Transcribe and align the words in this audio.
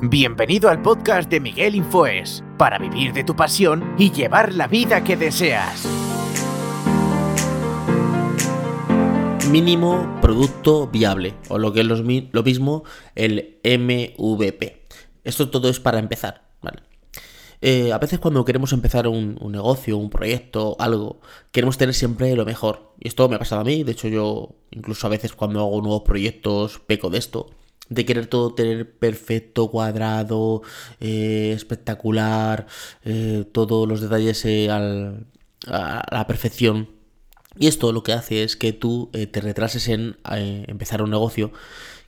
Bienvenido 0.00 0.68
al 0.68 0.82
podcast 0.82 1.30
de 1.30 1.40
Miguel 1.40 1.74
Infoes, 1.74 2.44
para 2.58 2.78
vivir 2.78 3.12
de 3.12 3.24
tu 3.24 3.34
pasión 3.34 3.94
y 3.98 4.10
llevar 4.10 4.52
la 4.52 4.66
vida 4.66 5.02
que 5.02 5.16
deseas. 5.16 5.86
Mínimo 9.50 10.18
producto 10.20 10.86
viable, 10.88 11.34
o 11.48 11.58
lo 11.58 11.72
que 11.72 11.80
es 11.80 11.86
lo 11.86 12.42
mismo, 12.42 12.84
el 13.14 13.58
MVP. 13.64 14.86
Esto 15.24 15.50
todo 15.50 15.68
es 15.68 15.80
para 15.80 15.98
empezar. 15.98 16.51
Eh, 17.64 17.92
a 17.92 17.98
veces 17.98 18.18
cuando 18.18 18.44
queremos 18.44 18.72
empezar 18.72 19.06
un, 19.06 19.38
negocio, 19.52 19.96
un 19.96 20.10
proyecto, 20.10 20.74
algo, 20.80 21.20
queremos 21.52 21.78
tener 21.78 21.94
siempre 21.94 22.34
lo 22.34 22.44
mejor. 22.44 22.92
Y 22.98 23.06
esto 23.08 23.28
me 23.28 23.36
ha 23.36 23.38
pasado 23.38 23.60
a 23.60 23.64
mí, 23.64 23.84
de 23.84 23.92
hecho 23.92 24.08
yo 24.08 24.56
incluso 24.72 25.06
a 25.06 25.10
veces 25.10 25.32
cuando 25.32 25.60
hago 25.60 25.80
nuevos 25.80 26.02
proyectos 26.02 26.80
peco 26.80 27.08
de 27.08 27.18
esto, 27.18 27.50
de 27.88 28.04
querer 28.04 28.26
todo 28.26 28.54
tener 28.54 28.98
perfecto, 28.98 29.70
cuadrado, 29.70 30.62
eh, 31.00 31.52
espectacular, 31.54 32.66
eh, 33.04 33.44
todos 33.52 33.88
los 33.88 34.00
detalles 34.00 34.44
a 34.68 35.14
la 36.10 36.26
perfección. 36.26 36.90
Y 37.58 37.68
esto 37.68 37.92
lo 37.92 38.02
que 38.02 38.12
hace 38.12 38.42
es 38.42 38.56
que 38.56 38.72
tú 38.72 39.10
te 39.12 39.40
retrases 39.40 39.88
en 39.88 40.16
empezar 40.24 41.02
un 41.02 41.10
negocio 41.10 41.52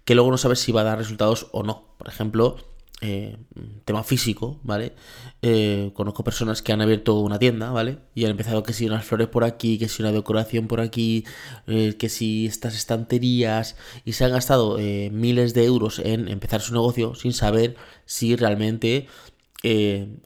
que 0.05 0.15
luego 0.15 0.30
no 0.30 0.38
sabes 0.38 0.59
si 0.60 0.73
va 0.73 0.80
a 0.80 0.84
dar 0.84 0.98
resultados 0.98 1.48
o 1.52 1.62
no. 1.62 1.84
Por 1.98 2.09
ejemplo, 2.09 2.57
eh, 3.01 3.37
tema 3.84 4.03
físico, 4.03 4.61
¿vale? 4.62 4.95
Eh, 5.43 5.91
conozco 5.95 6.25
personas 6.25 6.62
que 6.62 6.73
han 6.73 6.80
abierto 6.80 7.19
una 7.21 7.39
tienda, 7.39 7.71
¿vale? 7.71 7.98
Y 8.15 8.25
han 8.25 8.30
empezado 8.30 8.62
que 8.62 8.73
si 8.73 8.87
unas 8.87 9.05
flores 9.05 9.29
por 9.29 9.45
aquí, 9.45 9.79
que 9.79 9.89
si 9.89 10.02
una 10.02 10.12
decoración 10.12 10.69
por 10.69 10.80
aquí, 10.80 11.25
eh, 11.66 11.97
que 11.99 12.09
si 12.09 12.47
estas 12.47 12.75
estanterías, 12.75 13.77
y 14.05 14.12
se 14.12 14.25
han 14.25 14.33
gastado 14.33 14.79
miles 14.79 15.55
de 15.55 15.65
euros 15.65 15.99
en 15.99 16.29
empezar 16.29 16.61
su 16.61 16.73
negocio 16.73 17.15
sin 17.15 17.33
saber 17.33 17.77
si 18.07 18.37
realmente 18.37 19.09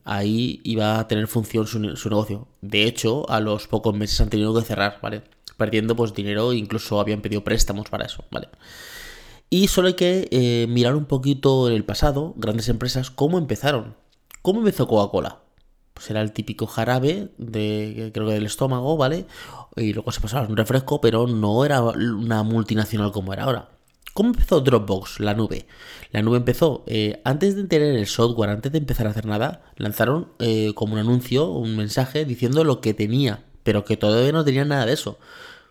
ahí 0.04 0.60
iba 0.64 0.98
a 0.98 1.08
tener 1.08 1.26
función 1.26 1.66
su, 1.66 1.78
negocio. 1.80 2.48
De 2.60 2.84
hecho, 2.84 3.28
a 3.30 3.40
los 3.40 3.66
pocos 3.66 3.94
meses 3.94 4.20
han 4.20 4.30
tenido 4.30 4.54
que 4.54 4.64
cerrar, 4.64 4.98
¿vale? 5.02 5.22
Perdiendo 5.56 5.96
pues 5.96 6.14
dinero, 6.14 6.52
incluso 6.52 7.00
habían 7.00 7.22
pedido 7.22 7.42
préstamos 7.44 7.88
para 7.88 8.06
eso, 8.06 8.24
¿vale? 8.30 8.48
Y 9.50 9.68
solo 9.68 9.88
hay 9.88 9.94
que 9.94 10.28
eh, 10.30 10.66
mirar 10.68 10.94
un 10.94 11.06
poquito 11.06 11.68
en 11.68 11.74
el 11.74 11.84
pasado, 11.84 12.34
grandes 12.36 12.68
empresas, 12.68 13.10
cómo 13.10 13.38
empezaron. 13.38 13.96
¿Cómo 14.42 14.60
empezó 14.60 14.86
Coca-Cola? 14.86 15.40
Pues 15.94 16.10
era 16.10 16.20
el 16.20 16.32
típico 16.32 16.66
jarabe 16.66 17.32
de, 17.38 18.10
creo 18.12 18.26
que 18.26 18.34
del 18.34 18.46
estómago, 18.46 18.96
¿vale? 18.96 19.26
Y 19.76 19.92
luego 19.94 20.12
se 20.12 20.20
pasaba 20.20 20.46
un 20.46 20.56
refresco, 20.56 21.00
pero 21.00 21.26
no 21.26 21.64
era 21.64 21.82
una 21.82 22.42
multinacional 22.42 23.10
como 23.10 23.32
era 23.32 23.44
ahora. 23.44 23.70
¿Cómo 24.12 24.30
empezó 24.30 24.60
Dropbox, 24.60 25.20
la 25.20 25.32
nube? 25.34 25.66
La 26.10 26.22
nube 26.22 26.36
empezó, 26.36 26.84
eh, 26.86 27.20
antes 27.24 27.56
de 27.56 27.64
tener 27.64 27.94
el 27.94 28.06
software, 28.06 28.50
antes 28.50 28.70
de 28.72 28.78
empezar 28.78 29.06
a 29.06 29.10
hacer 29.10 29.26
nada, 29.26 29.62
lanzaron 29.76 30.32
eh, 30.40 30.72
como 30.74 30.94
un 30.94 30.98
anuncio, 30.98 31.50
un 31.50 31.76
mensaje 31.76 32.24
diciendo 32.24 32.64
lo 32.64 32.80
que 32.80 32.94
tenía, 32.94 33.44
pero 33.62 33.84
que 33.84 33.96
todavía 33.96 34.32
no 34.32 34.44
tenía 34.44 34.64
nada 34.64 34.86
de 34.86 34.92
eso. 34.92 35.18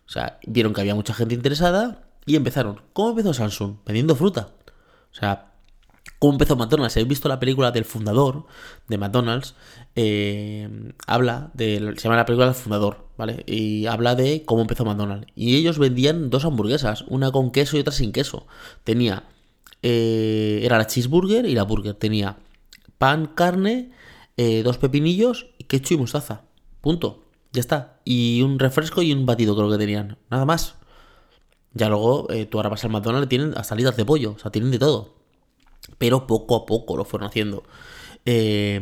O 0.08 0.10
sea, 0.10 0.40
vieron 0.48 0.74
que 0.74 0.82
había 0.82 0.96
mucha 0.96 1.14
gente 1.14 1.36
interesada 1.36 2.07
y 2.28 2.36
empezaron. 2.36 2.82
¿Cómo 2.94 3.10
empezó 3.10 3.34
Samsung? 3.34 3.78
Vendiendo 3.86 4.16
fruta. 4.16 4.54
O 5.12 5.16
sea, 5.16 5.54
¿cómo 6.20 6.34
empezó 6.34 6.58
McDonald's? 6.58 6.94
Si 6.94 7.00
habéis 7.00 7.10
visto 7.10 7.30
la 7.30 7.40
película 7.40 7.72
del 7.72 7.86
fundador 7.86 8.46
de 8.88 8.98
McDonald's, 8.98 9.56
eh, 9.96 10.94
habla 11.08 11.50
de. 11.54 11.94
Se 11.96 12.04
llama 12.04 12.18
la 12.18 12.26
película 12.26 12.48
del 12.48 12.56
fundador, 12.56 13.08
¿vale? 13.18 13.44
Y 13.48 13.86
habla 13.88 14.14
de 14.14 14.44
cómo 14.46 14.62
empezó 14.62 14.84
McDonald's. 14.84 15.28
Y 15.36 15.56
ellos 15.56 15.80
vendían 15.80 16.30
dos 16.30 16.44
hamburguesas, 16.44 17.06
una 17.08 17.32
con 17.32 17.52
queso 17.52 17.78
y 17.78 17.80
otra 17.80 17.94
sin 17.94 18.12
queso. 18.12 18.46
Tenía. 18.84 19.24
Eh, 19.82 20.60
era 20.64 20.78
la 20.78 20.86
cheeseburger 20.86 21.46
y 21.46 21.56
la 21.56 21.64
burger. 21.64 21.94
Tenía 21.94 22.38
pan, 22.98 23.28
carne, 23.28 23.92
eh, 24.36 24.64
dos 24.64 24.78
pepinillos, 24.78 25.48
ketchup 25.68 25.94
y 25.94 25.98
mostaza. 26.02 26.42
Punto. 26.82 27.24
Ya 27.54 27.62
está. 27.62 28.02
Y 28.04 28.42
un 28.42 28.60
refresco 28.60 29.02
y 29.02 29.14
un 29.14 29.26
batido 29.26 29.56
creo 29.56 29.72
que 29.72 29.78
tenían. 29.78 30.18
Nada 30.30 30.46
más. 30.46 30.77
Ya 31.74 31.90
luego 31.90 32.32
eh, 32.32 32.46
tú 32.46 32.58
ahora 32.58 32.70
vas 32.70 32.84
al 32.84 32.92
McDonald's 32.92 33.28
y 33.28 33.30
tienen 33.30 33.64
salidas 33.64 33.96
de 33.98 34.06
pollo, 34.06 34.34
o 34.36 34.40
sea, 34.40 34.52
tienen 34.52 34.72
de 34.72 34.80
todo. 34.80 35.16
Pero 35.98 36.28
poco 36.28 36.56
a 36.56 36.66
poco 36.66 36.98
lo 36.98 37.06
fueron 37.06 37.28
haciendo. 37.28 37.64
Eh, 38.26 38.82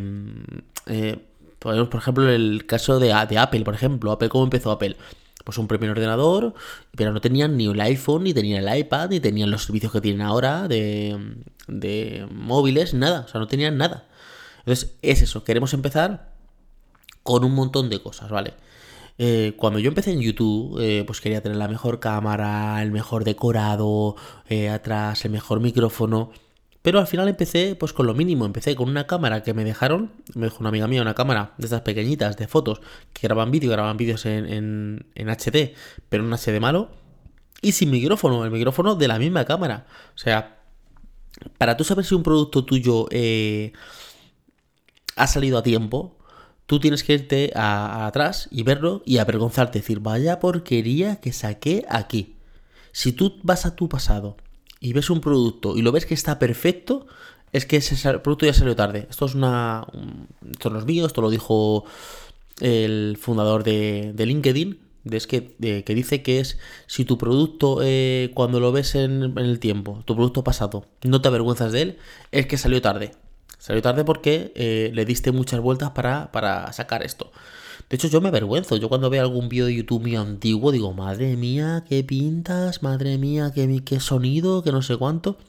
eh, 0.88 1.19
por 1.59 1.96
ejemplo, 1.96 2.29
el 2.29 2.66
caso 2.68 3.00
de, 3.00 3.07
de, 3.07 3.38
Apple, 3.38 3.62
por 3.62 3.73
ejemplo. 3.73 4.12
Apple, 4.12 4.29
¿cómo 4.29 4.44
empezó 4.44 4.72
Apple? 4.72 4.96
Pues 5.44 5.57
un 5.57 5.68
primer 5.68 5.91
ordenador, 5.91 6.53
pero 6.96 7.12
no 7.12 7.22
tenían 7.22 7.57
ni 7.57 7.68
el 7.68 7.79
iPhone, 7.81 8.23
ni 8.23 8.34
tenían 8.34 8.68
el 8.68 8.78
iPad, 8.79 9.09
ni 9.09 9.19
tenían 9.19 9.52
los 9.52 9.63
servicios 9.63 9.91
que 9.91 10.02
tienen 10.02 10.22
ahora 10.22 10.67
de, 10.67 11.35
de 11.67 12.28
móviles, 12.31 12.94
nada. 12.94 13.22
O 13.22 13.28
sea, 13.28 13.40
no 13.40 13.47
tenían 13.47 13.78
nada. 13.78 14.07
Entonces, 14.59 14.96
es 15.02 15.22
eso. 15.22 15.44
Queremos 15.44 15.73
empezar 15.73 16.34
con 17.23 17.44
un 17.44 17.53
montón 17.53 17.90
de 17.90 18.02
cosas, 18.02 18.29
¿vale? 18.29 18.53
Eh, 19.17 19.53
cuando 19.57 19.79
yo 19.79 19.87
empecé 19.89 20.11
en 20.11 20.21
YouTube, 20.21 20.79
eh, 20.81 21.03
pues 21.05 21.21
quería 21.21 21.41
tener 21.41 21.57
la 21.57 21.67
mejor 21.67 21.99
cámara, 21.99 22.81
el 22.81 22.91
mejor 22.91 23.23
decorado, 23.23 24.15
eh, 24.49 24.69
atrás, 24.69 25.23
el 25.25 25.31
mejor 25.31 25.61
micrófono. 25.61 26.31
Pero 26.81 26.99
al 26.99 27.07
final 27.07 27.27
empecé 27.27 27.75
pues 27.75 27.93
con 27.93 28.05
lo 28.05 28.13
mínimo. 28.13 28.45
Empecé 28.45 28.75
con 28.75 28.89
una 28.89 29.07
cámara 29.07 29.41
que 29.43 29.53
me 29.53 29.63
dejaron, 29.63 30.11
me 30.35 30.45
dejó 30.45 30.59
una 30.59 30.69
amiga 30.69 30.87
mía, 30.87 31.01
una 31.01 31.15
cámara 31.15 31.53
de 31.57 31.65
estas 31.65 31.81
pequeñitas 31.81 32.37
de 32.37 32.47
fotos 32.47 32.81
que 33.13 33.27
graban 33.27 33.51
vídeo, 33.51 33.71
graban 33.71 33.97
vídeos 33.97 34.25
en, 34.25 35.05
en, 35.15 35.29
HD, 35.29 35.73
pero 36.09 36.23
en 36.25 36.31
HD 36.31 36.59
malo. 36.59 36.89
Y 37.61 37.71
sin 37.71 37.89
micrófono, 37.89 38.45
el 38.45 38.51
micrófono 38.51 38.95
de 38.95 39.07
la 39.07 39.17
misma 39.17 39.45
cámara. 39.45 39.87
O 40.13 40.17
sea, 40.17 40.59
para 41.57 41.77
tú 41.77 41.83
saber 41.83 42.05
si 42.05 42.13
un 42.15 42.23
producto 42.23 42.65
tuyo 42.65 43.07
ha 45.15 45.27
salido 45.27 45.57
a 45.57 45.63
tiempo, 45.63 46.17
tú 46.65 46.79
tienes 46.79 47.03
que 47.03 47.13
irte 47.13 47.51
a, 47.55 48.07
atrás 48.07 48.47
y 48.51 48.63
verlo 48.63 49.01
y 49.05 49.17
avergonzarte, 49.17 49.79
decir, 49.79 49.99
vaya 49.99 50.39
porquería 50.39 51.17
que 51.17 51.33
saqué 51.33 51.85
aquí. 51.89 52.35
Si 52.91 53.11
tú 53.11 53.39
vas 53.43 53.65
a 53.65 53.75
tu 53.75 53.89
pasado 53.89 54.37
y 54.79 54.93
ves 54.93 55.09
un 55.09 55.21
producto 55.21 55.77
y 55.77 55.81
lo 55.81 55.91
ves 55.91 56.05
que 56.05 56.13
está 56.13 56.39
perfecto, 56.39 57.07
es 57.51 57.65
que 57.65 57.77
ese 57.77 57.95
producto 58.19 58.45
ya 58.45 58.53
salió 58.53 58.75
tarde. 58.75 59.07
Esto 59.09 59.25
es 59.25 59.35
una. 59.35 59.85
Esto 60.51 60.69
no 60.69 60.79
es 60.79 60.85
mío, 60.85 61.05
esto 61.05 61.21
lo 61.21 61.29
dijo 61.29 61.85
el 62.59 63.17
fundador 63.19 63.63
de, 63.63 64.13
LinkedIn. 64.17 64.79
Es 65.11 65.27
que, 65.27 65.55
que, 65.85 65.95
dice 65.95 66.23
que 66.23 66.39
es 66.39 66.57
si 66.87 67.05
tu 67.05 67.17
producto 67.17 67.79
eh, 67.83 68.31
cuando 68.33 68.59
lo 68.59 68.71
ves 68.71 68.95
en, 68.95 69.23
en, 69.23 69.37
el 69.37 69.59
tiempo, 69.59 70.01
tu 70.05 70.15
producto 70.15 70.43
pasado, 70.43 70.87
no 71.03 71.21
te 71.21 71.27
avergüenzas 71.27 71.71
de 71.71 71.81
él, 71.83 71.97
es 72.31 72.47
que 72.47 72.57
salió 72.57 72.81
tarde. 72.81 73.11
Salió 73.65 73.81
tarde 73.81 74.05
porque 74.05 74.51
eh, 74.53 74.91
le 74.93 75.05
diste 75.05 75.31
muchas 75.31 75.59
vueltas 75.59 75.89
para, 75.89 76.71
sacar 76.71 77.01
esto. 77.01 77.31
De 77.89 77.95
hecho, 77.95 78.07
yo 78.07 78.21
me 78.21 78.27
avergüenzo. 78.27 78.77
Yo 78.77 78.89
cuando 78.89 79.09
veo 79.09 79.23
algún 79.23 79.49
vídeo 79.49 79.65
de 79.65 79.73
YouTube 79.73 80.03
mío 80.03 80.21
antiguo, 80.21 80.71
digo, 80.71 80.93
madre 80.93 81.35
mía, 81.35 81.83
qué 81.89 82.03
pintas, 82.03 82.83
madre 82.83 83.17
mía, 83.17 83.51
qué, 83.55 83.83
qué 83.83 83.99
sonido, 83.99 84.61
qué 84.61 84.71
no 84.71 84.83
sé 84.83 84.97
cuánto. 84.97 85.39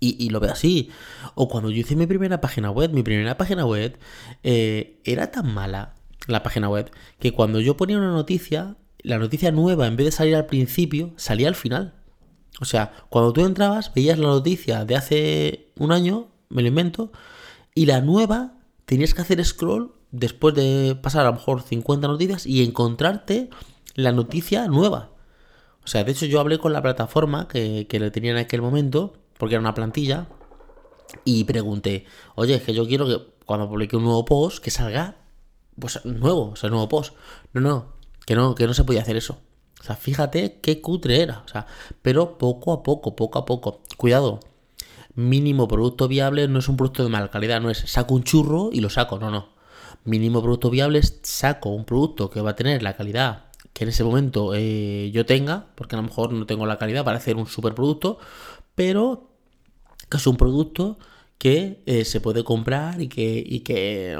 Y, 0.00 0.30
lo 0.30 0.40
veo 0.40 0.50
así. 0.50 0.90
O 1.36 1.48
cuando 1.48 1.70
yo 1.70 1.76
hice 1.82 1.94
mi 1.94 2.08
primera 2.08 2.40
página 2.40 2.72
web, 2.72 2.90
mi 2.90 3.04
primera 3.04 3.36
página 3.36 3.66
web 3.66 3.96
eh, 4.42 4.98
era 5.04 5.30
tan 5.30 5.54
mala, 5.54 5.94
la 6.26 6.42
página 6.42 6.68
web, 6.68 6.90
que 7.20 7.30
cuando 7.30 7.60
yo 7.60 7.76
ponía 7.76 7.98
una 7.98 8.10
noticia, 8.10 8.74
la 8.98 9.18
noticia 9.18 9.52
nueva, 9.52 9.86
en 9.86 9.94
vez 9.94 10.06
de 10.06 10.10
salir 10.10 10.34
al 10.34 10.46
principio, 10.46 11.12
salía 11.14 11.46
al 11.46 11.54
final. 11.54 11.94
O 12.60 12.64
sea, 12.64 12.92
cuando 13.10 13.32
tú 13.32 13.46
entrabas, 13.46 13.94
veías 13.94 14.18
la 14.18 14.26
noticia 14.26 14.84
de 14.84 14.96
hace 14.96 15.68
un 15.78 15.92
año 15.92 16.31
me 16.52 16.62
lo 16.62 16.68
invento, 16.68 17.12
y 17.74 17.86
la 17.86 18.00
nueva 18.00 18.54
tenías 18.84 19.14
que 19.14 19.22
hacer 19.22 19.44
scroll 19.44 19.92
después 20.10 20.54
de 20.54 20.96
pasar 21.00 21.22
a 21.22 21.30
lo 21.30 21.34
mejor 21.34 21.62
50 21.62 22.06
noticias 22.06 22.46
y 22.46 22.62
encontrarte 22.64 23.50
la 23.94 24.12
noticia 24.12 24.66
nueva. 24.68 25.10
O 25.84 25.86
sea, 25.86 26.04
de 26.04 26.12
hecho 26.12 26.26
yo 26.26 26.40
hablé 26.40 26.58
con 26.58 26.72
la 26.72 26.82
plataforma 26.82 27.48
que, 27.48 27.86
que 27.88 27.98
le 27.98 28.10
tenía 28.10 28.32
en 28.32 28.36
aquel 28.36 28.62
momento, 28.62 29.14
porque 29.38 29.54
era 29.54 29.60
una 29.60 29.74
plantilla, 29.74 30.28
y 31.24 31.44
pregunté, 31.44 32.06
oye, 32.34 32.54
es 32.54 32.62
que 32.62 32.74
yo 32.74 32.86
quiero 32.86 33.06
que 33.06 33.32
cuando 33.44 33.68
publique 33.68 33.96
un 33.96 34.04
nuevo 34.04 34.24
post, 34.24 34.62
que 34.62 34.70
salga, 34.70 35.16
pues 35.78 36.04
nuevo, 36.04 36.50
o 36.50 36.56
sea, 36.56 36.70
nuevo 36.70 36.88
post. 36.88 37.14
No, 37.52 37.60
no, 37.60 37.92
que 38.26 38.34
no, 38.34 38.54
que 38.54 38.66
no 38.66 38.74
se 38.74 38.84
podía 38.84 39.02
hacer 39.02 39.16
eso. 39.16 39.38
O 39.80 39.84
sea, 39.84 39.96
fíjate 39.96 40.60
qué 40.60 40.80
cutre 40.80 41.22
era. 41.22 41.42
O 41.44 41.48
sea, 41.48 41.66
pero 42.02 42.38
poco 42.38 42.72
a 42.72 42.82
poco, 42.82 43.16
poco 43.16 43.38
a 43.38 43.44
poco. 43.44 43.82
Cuidado, 43.96 44.40
mínimo 45.14 45.68
producto 45.68 46.08
viable 46.08 46.48
no 46.48 46.58
es 46.58 46.68
un 46.68 46.76
producto 46.76 47.02
de 47.02 47.10
mala 47.10 47.30
calidad, 47.30 47.60
no 47.60 47.70
es 47.70 47.78
saco 47.78 48.14
un 48.14 48.24
churro 48.24 48.70
y 48.72 48.80
lo 48.80 48.90
saco, 48.90 49.18
no, 49.18 49.30
no. 49.30 49.50
Mínimo 50.04 50.42
producto 50.42 50.70
viable 50.70 50.98
es 50.98 51.20
saco 51.22 51.70
un 51.70 51.84
producto 51.84 52.30
que 52.30 52.40
va 52.40 52.50
a 52.50 52.56
tener 52.56 52.82
la 52.82 52.96
calidad 52.96 53.52
que 53.72 53.84
en 53.84 53.90
ese 53.90 54.04
momento 54.04 54.52
eh, 54.54 55.10
yo 55.12 55.24
tenga, 55.26 55.66
porque 55.74 55.96
a 55.96 55.98
lo 55.98 56.02
mejor 56.02 56.32
no 56.32 56.46
tengo 56.46 56.66
la 56.66 56.78
calidad 56.78 57.04
para 57.04 57.16
hacer 57.16 57.36
un 57.36 57.46
superproducto, 57.46 58.18
pero 58.74 59.30
que 60.08 60.16
es 60.18 60.26
un 60.26 60.36
producto 60.36 60.98
que 61.38 61.82
eh, 61.86 62.04
se 62.04 62.20
puede 62.20 62.44
comprar 62.44 63.00
y 63.00 63.08
que, 63.08 63.42
y 63.44 63.60
que 63.60 64.16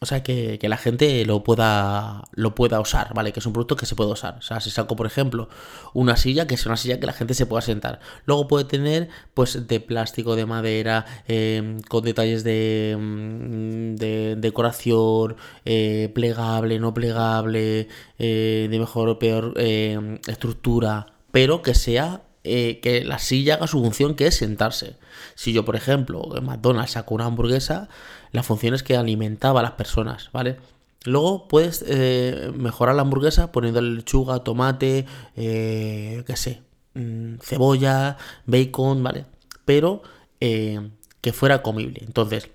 o 0.00 0.06
sea, 0.06 0.22
que, 0.22 0.58
la 0.62 0.76
gente 0.76 1.24
lo 1.24 1.42
pueda, 1.44 2.24
lo 2.32 2.54
pueda 2.54 2.80
usar, 2.80 3.14
¿vale? 3.14 3.32
Que 3.32 3.40
es 3.40 3.46
un 3.46 3.52
producto 3.52 3.76
que 3.76 3.86
se 3.86 3.94
puede 3.94 4.10
usar. 4.10 4.36
O 4.38 4.42
sea, 4.42 4.60
si 4.60 4.70
saco, 4.70 4.96
por 4.96 5.06
ejemplo, 5.06 5.48
una 5.94 6.16
silla, 6.16 6.46
que 6.46 6.54
es 6.56 6.66
una 6.66 6.76
silla 6.76 7.00
que 7.00 7.06
la 7.06 7.12
gente 7.12 7.32
se 7.34 7.46
pueda 7.46 7.62
sentar. 7.62 8.00
Luego 8.26 8.48
puede 8.48 8.64
tener, 8.64 9.08
pues, 9.32 9.66
de 9.66 9.80
plástico, 9.80 10.36
de 10.36 10.46
madera, 10.46 11.06
em, 11.26 11.80
con 11.82 12.04
detalles 12.04 12.44
de, 12.44 12.96
mm, 12.98 13.96
de 13.96 14.36
decoración, 14.36 15.36
eh, 15.64 16.10
plegable, 16.14 16.78
no 16.80 16.92
plegable, 16.92 17.88
eh, 18.18 18.68
de 18.70 18.78
mejor 18.78 19.08
o 19.08 19.18
peor 19.18 19.54
em, 19.56 20.18
estructura, 20.26 21.06
pero 21.30 21.62
que 21.62 21.74
sea 21.74 22.23
eh, 22.44 22.80
que 22.80 23.04
la 23.04 23.18
silla 23.18 23.54
haga 23.54 23.66
su 23.66 23.80
función, 23.80 24.14
que 24.14 24.26
es 24.26 24.36
sentarse. 24.36 24.96
Si 25.34 25.52
yo, 25.52 25.64
por 25.64 25.76
ejemplo, 25.76 26.36
en 26.36 26.44
McDonald's 26.44 26.92
saco 26.92 27.14
una 27.14 27.24
hamburguesa, 27.24 27.88
la 28.32 28.42
función 28.42 28.74
es 28.74 28.82
que 28.82 28.96
alimentaba 28.96 29.60
a 29.60 29.62
las 29.62 29.72
personas, 29.72 30.30
¿vale? 30.32 30.58
Luego 31.04 31.48
puedes 31.48 31.84
eh, 31.88 32.52
mejorar 32.54 32.94
la 32.94 33.02
hamburguesa 33.02 33.50
poniéndole 33.50 33.90
lechuga, 33.94 34.44
tomate, 34.44 35.06
eh, 35.36 36.22
qué 36.26 36.36
sé, 36.36 36.62
mm, 36.94 37.36
cebolla, 37.40 38.16
bacon, 38.46 39.02
¿vale? 39.02 39.26
Pero 39.64 40.02
que 40.38 41.32
fuera 41.32 41.62
comible. 41.62 42.02
Entonces, 42.04 42.50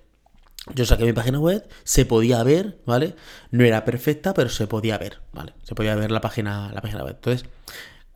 yo 0.75 0.85
saqué 0.85 1.05
mi 1.05 1.13
página 1.13 1.39
web, 1.39 1.67
se 1.83 2.05
podía 2.05 2.43
ver, 2.43 2.79
¿vale? 2.85 3.15
No 3.51 3.63
era 3.63 3.85
perfecta, 3.85 4.33
pero 4.33 4.49
se 4.49 4.67
podía 4.67 4.97
ver, 4.97 5.19
¿vale? 5.33 5.53
Se 5.63 5.73
podía 5.73 5.95
ver 5.95 6.11
la 6.11 6.21
página, 6.21 6.71
la 6.73 6.81
página 6.81 7.03
web. 7.03 7.15
Entonces, 7.15 7.49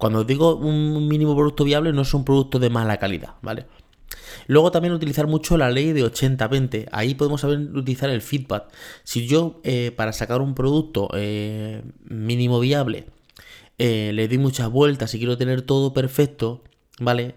cuando 0.04 0.26
digo 0.26 0.58
un 0.58 1.08
mínimo 1.08 1.34
producto 1.34 1.64
viable, 1.64 1.94
no 1.94 2.02
es 2.02 2.14
un 2.14 2.26
producto 2.26 2.60
de 2.60 2.70
mala 2.70 2.98
calidad, 2.98 3.36
¿vale? 3.42 3.68
Luego 4.48 4.70
también 4.70 4.94
utilizar 4.94 5.28
mucho 5.28 5.56
la 5.56 5.72
ley 5.72 5.94
de 5.94 6.04
80-20. 6.04 6.90
Ahí 6.92 7.16
podemos 7.16 7.40
saber 7.40 7.60
utilizar 7.74 8.10
el 8.10 8.22
feedback. 8.22 8.66
Si 9.06 9.28
yo 9.28 9.62
eh, 9.64 9.94
para 9.96 10.12
sacar 10.12 10.42
un 10.42 10.56
producto 10.56 11.08
eh, 11.14 11.84
mínimo 12.04 12.60
viable 12.60 13.06
eh, 13.78 14.12
le 14.14 14.28
doy 14.28 14.40
muchas 14.40 14.70
vueltas 14.70 15.16
y 15.16 15.20
quiero 15.20 15.38
tener 15.38 15.62
todo 15.62 15.94
perfecto, 15.94 16.66
¿vale? 17.00 17.36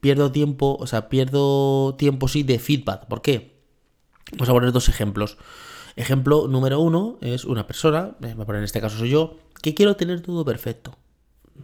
pierdo 0.00 0.32
tiempo, 0.32 0.76
o 0.80 0.88
sea, 0.88 1.08
pierdo 1.08 1.94
tiempo 1.96 2.26
sí 2.26 2.42
de 2.42 2.58
feedback. 2.58 3.06
¿Por 3.06 3.22
qué? 3.22 3.60
Vamos 4.32 4.48
a 4.48 4.52
poner 4.52 4.72
dos 4.72 4.88
ejemplos. 4.88 5.38
Ejemplo 5.94 6.48
número 6.48 6.80
uno 6.80 7.16
es 7.20 7.44
una 7.44 7.68
persona, 7.68 8.16
voy 8.18 8.56
a 8.56 8.58
en 8.58 8.64
este 8.64 8.80
caso 8.80 8.98
soy 8.98 9.10
yo, 9.10 9.36
que 9.62 9.72
quiero 9.72 9.94
tener 9.94 10.20
todo 10.20 10.44
perfecto 10.44 10.98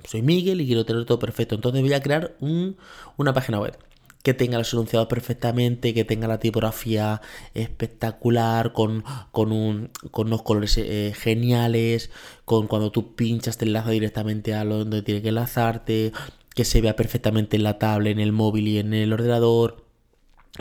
soy 0.04 0.22
Miguel 0.22 0.60
y 0.60 0.66
quiero 0.66 0.84
tener 0.84 1.04
todo 1.04 1.18
perfecto. 1.18 1.54
Entonces 1.54 1.82
voy 1.82 1.92
a 1.92 2.02
crear 2.02 2.36
una 2.40 3.32
página 3.32 3.60
web 3.60 3.78
que 4.22 4.34
tenga 4.34 4.58
los 4.58 4.72
enunciados 4.72 5.08
perfectamente, 5.08 5.94
que 5.94 6.04
tenga 6.04 6.28
la 6.28 6.38
tipografía 6.38 7.20
espectacular, 7.54 8.72
con, 8.72 9.04
con, 9.32 9.52
un, 9.52 9.90
con 10.10 10.28
unos 10.28 10.42
colores 10.42 10.78
eh, 10.78 11.12
geniales, 11.16 12.10
con 12.44 12.68
cuando 12.68 12.92
tú 12.92 13.14
pinchas 13.16 13.58
te 13.58 13.64
enlaza 13.64 13.90
directamente 13.90 14.54
a 14.54 14.64
donde 14.64 15.02
tiene 15.02 15.22
que 15.22 15.30
enlazarte, 15.30 16.12
que 16.54 16.64
se 16.64 16.80
vea 16.80 16.94
perfectamente 16.94 17.56
en 17.56 17.64
la 17.64 17.78
tablet, 17.78 18.12
en 18.12 18.20
el 18.20 18.32
móvil 18.32 18.68
y 18.68 18.78
en 18.78 18.94
el 18.94 19.12
ordenador. 19.12 19.84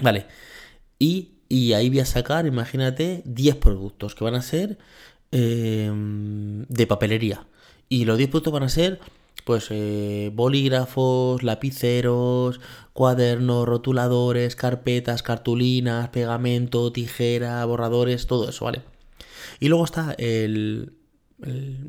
Vale. 0.01 0.25
Y, 0.97 1.29
ahí 1.73 1.89
voy 1.89 1.99
a 1.99 2.05
sacar, 2.05 2.45
imagínate, 2.45 3.21
10 3.25 3.57
productos 3.57 4.15
que 4.15 4.23
van 4.23 4.35
a 4.35 4.41
ser 4.41 4.77
em, 5.31 6.65
de 6.67 6.87
papelería. 6.87 7.45
Y 7.89 8.05
los 8.05 8.17
10 8.17 8.29
productos 8.29 8.53
van 8.53 8.63
a 8.63 8.69
ser 8.69 8.99
pues 9.45 9.67
eh, 9.71 10.31
bolígrafos, 10.33 11.43
lapiceros, 11.43 12.59
cuadernos, 12.93 13.67
rotuladores, 13.67 14.55
carpetas, 14.55 15.23
cartulinas, 15.23 16.09
pegamento, 16.09 16.91
tijera, 16.91 17.63
borradores, 17.65 18.27
todo 18.27 18.49
eso, 18.49 18.65
¿vale? 18.65 18.83
Y 19.59 19.69
luego 19.69 19.85
está 19.85 20.15
el, 20.17 20.93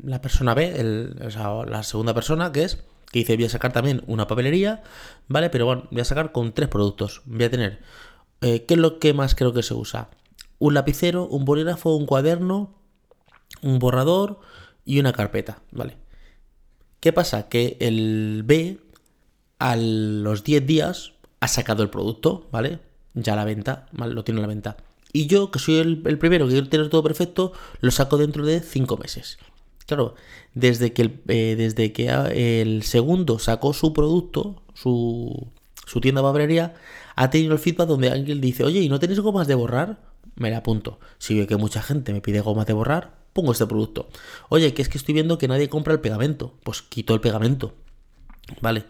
la 0.03 0.21
persona 0.21 0.53
B, 0.53 1.13
o 1.25 1.31
sea, 1.31 1.65
la 1.65 1.83
segunda 1.83 2.13
persona, 2.13 2.51
que 2.51 2.63
es, 2.63 2.83
que 3.11 3.19
dice, 3.19 3.35
voy 3.35 3.45
a 3.45 3.49
sacar 3.49 3.71
también 3.71 4.03
una 4.07 4.27
papelería, 4.27 4.81
¿vale? 5.27 5.49
Pero 5.49 5.65
bueno, 5.65 5.87
voy 5.91 6.01
a 6.01 6.05
sacar 6.05 6.31
con 6.31 6.53
tres 6.53 6.69
productos. 6.69 7.21
Voy 7.25 7.43
a 7.43 7.51
tener, 7.51 7.79
eh, 8.41 8.65
¿qué 8.65 8.73
es 8.73 8.79
lo 8.79 8.99
que 8.99 9.13
más 9.13 9.35
creo 9.35 9.53
que 9.53 9.61
se 9.61 9.75
usa? 9.75 10.09
Un 10.57 10.73
lapicero, 10.73 11.27
un 11.27 11.45
bolígrafo, 11.45 11.95
un 11.95 12.07
cuaderno, 12.07 12.73
un 13.61 13.77
borrador 13.79 14.39
y 14.83 14.99
una 14.99 15.13
carpeta, 15.13 15.61
¿vale? 15.71 15.97
¿Qué 17.03 17.11
pasa? 17.11 17.49
Que 17.49 17.75
el 17.81 18.43
B 18.45 18.79
a 19.59 19.75
los 19.75 20.45
10 20.45 20.65
días 20.65 21.11
ha 21.41 21.49
sacado 21.49 21.83
el 21.83 21.89
producto, 21.89 22.47
¿vale? 22.49 22.79
Ya 23.13 23.35
la 23.35 23.43
venta, 23.43 23.87
¿vale? 23.91 24.13
Lo 24.13 24.23
tiene 24.23 24.39
la 24.39 24.47
venta. 24.47 24.77
Y 25.11 25.27
yo, 25.27 25.51
que 25.51 25.59
soy 25.59 25.79
el, 25.79 26.01
primero 26.17 26.45
que 26.45 26.53
quiero 26.53 26.69
tener 26.69 26.87
todo 26.87 27.03
perfecto, 27.03 27.51
lo 27.81 27.91
saco 27.91 28.17
dentro 28.17 28.45
de 28.45 28.61
5 28.61 28.95
meses. 28.95 29.37
Claro, 29.85 30.15
desde 30.53 30.93
que, 30.93 31.01
el, 31.01 31.21
eh, 31.27 31.55
desde 31.57 31.91
que 31.91 32.07
el 32.07 32.83
segundo 32.83 33.37
sacó 33.37 33.73
su 33.73 33.91
producto, 33.91 34.63
su, 34.73 35.49
su 35.85 35.99
tienda 35.99 36.21
de 36.21 36.71
ha 37.17 37.29
tenido 37.29 37.51
el 37.51 37.59
feedback 37.59 37.89
donde 37.89 38.11
alguien 38.11 38.39
dice, 38.39 38.63
oye, 38.63 38.79
¿y 38.79 38.87
no 38.87 39.01
tenéis 39.01 39.19
gomas 39.19 39.47
de 39.47 39.55
borrar? 39.55 39.99
Me 40.35 40.49
la 40.49 40.57
apunto. 40.57 40.99
Si 41.17 41.37
ve 41.37 41.47
que 41.47 41.57
mucha 41.57 41.81
gente 41.81 42.13
me 42.13 42.21
pide 42.21 42.41
gomas 42.41 42.65
de 42.65 42.73
borrar, 42.73 43.23
pongo 43.33 43.51
este 43.51 43.67
producto. 43.67 44.09
Oye, 44.49 44.73
que 44.73 44.81
es 44.81 44.89
que 44.89 44.97
estoy 44.97 45.13
viendo 45.13 45.37
que 45.37 45.47
nadie 45.47 45.69
compra 45.69 45.93
el 45.93 45.99
pegamento. 45.99 46.53
Pues 46.63 46.81
quito 46.81 47.13
el 47.13 47.21
pegamento. 47.21 47.73
Vale. 48.61 48.85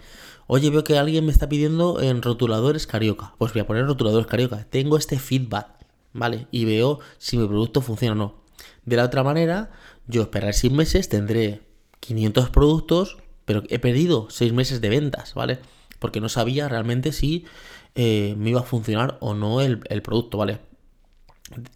Oye, 0.48 0.70
veo 0.70 0.84
que 0.84 0.98
alguien 0.98 1.26
me 1.26 1.32
está 1.32 1.50
pidiendo 1.50 2.02
en 2.02 2.22
rotuladores 2.22 2.88
carioca. 2.88 3.34
Pues 3.38 3.54
voy 3.54 3.62
a 3.62 3.68
poner 3.68 3.86
rotuladores 3.86 4.28
carioca. 4.28 4.66
Tengo 4.70 4.98
este 4.98 5.20
feedback. 5.20 5.68
¿Vale? 6.14 6.48
Y 6.52 6.66
veo 6.66 7.00
si 7.18 7.38
mi 7.38 7.48
producto 7.48 7.82
funciona 7.82 8.14
o 8.14 8.16
no. 8.16 8.44
De 8.86 8.96
la 8.98 9.06
otra 9.06 9.24
manera, 9.24 9.72
yo 10.08 10.22
esperaré 10.22 10.54
6 10.54 10.72
meses, 10.72 11.10
tendré 11.10 11.62
500 12.02 12.50
productos, 12.52 13.18
pero 13.46 13.64
he 13.70 13.80
perdido 13.80 14.28
6 14.30 14.54
meses 14.54 14.80
de 14.80 14.90
ventas, 14.90 15.34
¿vale? 15.34 15.60
Porque 15.98 16.22
no 16.22 16.30
sabía 16.30 16.70
realmente 16.70 17.14
si 17.14 17.46
eh, 17.96 18.36
me 18.38 18.52
iba 18.52 18.60
a 18.60 18.64
funcionar 18.64 19.18
o 19.22 19.34
no 19.34 19.62
el 19.62 20.02
producto, 20.04 20.38
¿vale? 20.38 20.60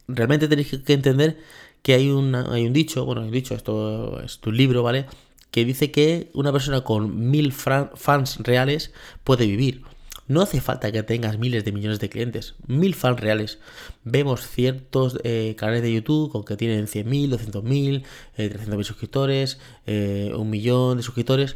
Realmente 0.07 0.47
tenéis 0.47 0.79
que 0.85 0.93
entender 0.93 1.37
que 1.81 1.93
hay, 1.93 2.07
hay 2.07 2.65
un 2.65 2.73
dicho, 2.73 3.05
bueno, 3.05 3.21
un 3.21 3.31
dicho, 3.31 3.55
esto 3.55 4.21
es 4.21 4.39
tu 4.39 4.51
libro, 4.51 4.83
¿vale? 4.83 5.05
Que 5.51 5.65
dice 5.65 5.91
que 5.91 6.29
una 6.33 6.51
persona 6.51 6.81
con 6.81 7.29
mil 7.31 7.53
fans 7.53 8.37
reales 8.39 8.91
puede 9.23 9.45
vivir. 9.45 9.83
No 10.27 10.41
hace 10.41 10.59
falta 10.59 10.91
que 10.91 11.03
tengas 11.03 11.37
miles 11.37 11.63
de 11.63 11.71
millones 11.71 12.01
de 12.01 12.09
clientes, 12.09 12.55
mil 12.67 12.95
fans 12.95 13.19
reales. 13.21 13.59
Vemos 14.03 14.45
ciertos 14.45 15.17
eh, 15.23 15.55
canales 15.57 15.81
de 15.83 15.93
YouTube 15.93 16.31
con 16.31 16.43
que 16.43 16.57
tienen 16.57 16.87
100.000, 16.87 17.29
200.000, 17.29 18.03
eh, 18.35 18.53
300.000 18.53 18.83
suscriptores, 18.83 19.57
eh, 19.85 20.33
un 20.35 20.49
millón 20.49 20.97
de 20.97 21.03
suscriptores. 21.03 21.55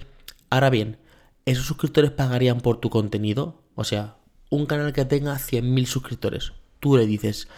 Ahora 0.50 0.70
bien, 0.70 0.98
¿esos 1.46 1.66
suscriptores 1.66 2.12
pagarían 2.12 2.62
por 2.62 2.80
tu 2.80 2.90
contenido? 2.90 3.62
O 3.76 3.84
sea, 3.84 4.16
un 4.50 4.66
canal 4.66 4.94
que 4.94 5.04
tenga 5.04 5.36
100.000 5.36 5.86
suscriptores. 5.86 6.54
Tú 6.80 6.96
le 6.96 7.06
dices, 7.06 7.50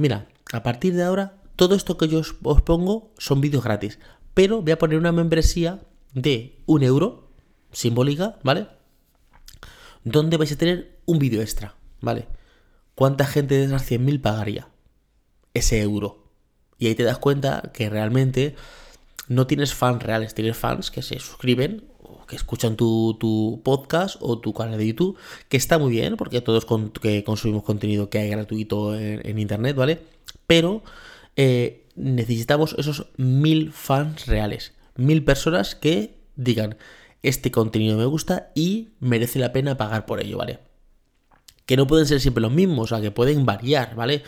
mira, 0.00 0.28
a 0.52 0.62
partir 0.62 0.94
de 0.94 1.04
ahora 1.04 1.36
todo 1.56 1.74
esto 1.74 1.96
que 1.96 2.08
yo 2.08 2.20
os 2.20 2.62
pongo 2.62 3.12
son 3.18 3.40
vídeos 3.40 3.62
gratis, 3.62 3.98
pero 4.34 4.62
voy 4.62 4.72
a 4.72 4.78
poner 4.78 4.98
una 4.98 5.12
membresía 5.12 5.80
de 6.14 6.62
un 6.66 6.82
euro, 6.82 7.28
simbólica, 7.72 8.38
¿vale? 8.42 8.68
Donde 10.02 10.36
vais 10.36 10.52
a 10.52 10.56
tener 10.56 10.98
un 11.04 11.18
vídeo 11.18 11.42
extra, 11.42 11.74
¿vale? 12.00 12.26
¿Cuánta 12.94 13.26
gente 13.26 13.54
de 13.54 13.64
esas 13.64 13.88
100.000 13.90 14.20
pagaría 14.20 14.68
ese 15.54 15.80
euro? 15.82 16.32
Y 16.78 16.86
ahí 16.86 16.94
te 16.94 17.04
das 17.04 17.18
cuenta 17.18 17.70
que 17.74 17.90
realmente 17.90 18.56
no 19.28 19.46
tienes 19.46 19.74
fans 19.74 20.02
reales, 20.02 20.34
tienes 20.34 20.56
fans 20.56 20.90
que 20.90 21.02
se 21.02 21.18
suscriben 21.18 21.89
que 22.30 22.36
escuchan 22.36 22.76
tu, 22.76 23.60
podcast 23.64 24.16
o 24.20 24.38
tu 24.38 24.54
canal 24.54 24.78
de 24.78 24.86
YouTube, 24.86 25.18
que 25.48 25.56
está 25.56 25.78
muy 25.78 25.90
bien 25.90 26.16
porque 26.16 26.40
todos 26.40 26.64
que 27.02 27.24
consumimos 27.24 27.64
contenido 27.64 28.08
que 28.08 28.18
hay 28.18 28.30
gratuito 28.30 28.96
en, 28.96 29.38
Internet, 29.38 29.74
¿vale? 29.74 29.98
Pero 30.46 30.82
eh, 31.34 31.86
necesitamos 31.96 32.76
esos 32.78 33.06
mil 33.16 33.72
fans 33.72 34.26
reales. 34.26 34.74
Mil 34.94 35.24
personas 35.24 35.74
que 35.74 36.14
digan, 36.36 36.76
este 37.22 37.50
contenido 37.50 37.98
me 37.98 38.04
gusta 38.04 38.52
y 38.54 38.90
merece 39.00 39.40
la 39.40 39.52
pena 39.52 39.76
pagar 39.76 40.06
por 40.06 40.22
ello, 40.22 40.38
¿vale? 40.38 40.60
Que 41.66 41.76
no 41.76 41.88
pueden 41.88 42.06
ser 42.06 42.20
siempre 42.20 42.42
los 42.42 42.52
mismos, 42.52 42.92
o 42.92 42.94
sea, 42.94 43.02
que 43.02 43.10
pueden 43.10 43.44
variar, 43.44 43.96
¿vale? 43.96 44.22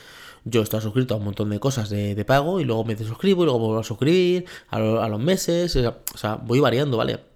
Yo 0.44 0.62
estoy 0.62 0.80
suscrito 0.80 1.14
a 1.14 1.18
un 1.18 1.24
montón 1.24 1.50
de 1.50 1.60
cosas 1.60 1.88
de, 1.88 2.24
pago 2.24 2.60
y 2.60 2.64
luego 2.64 2.84
me 2.84 2.96
desuscribo 2.96 3.42
y 3.42 3.44
luego 3.44 3.60
vuelvo 3.60 3.78
a 3.78 3.84
suscribir 3.84 4.44
a, 4.70 4.80
los 4.80 5.20
meses, 5.20 5.76
o 5.76 6.18
sea, 6.18 6.34
voy 6.34 6.58
variando, 6.58 6.96
¿vale? 6.96 7.31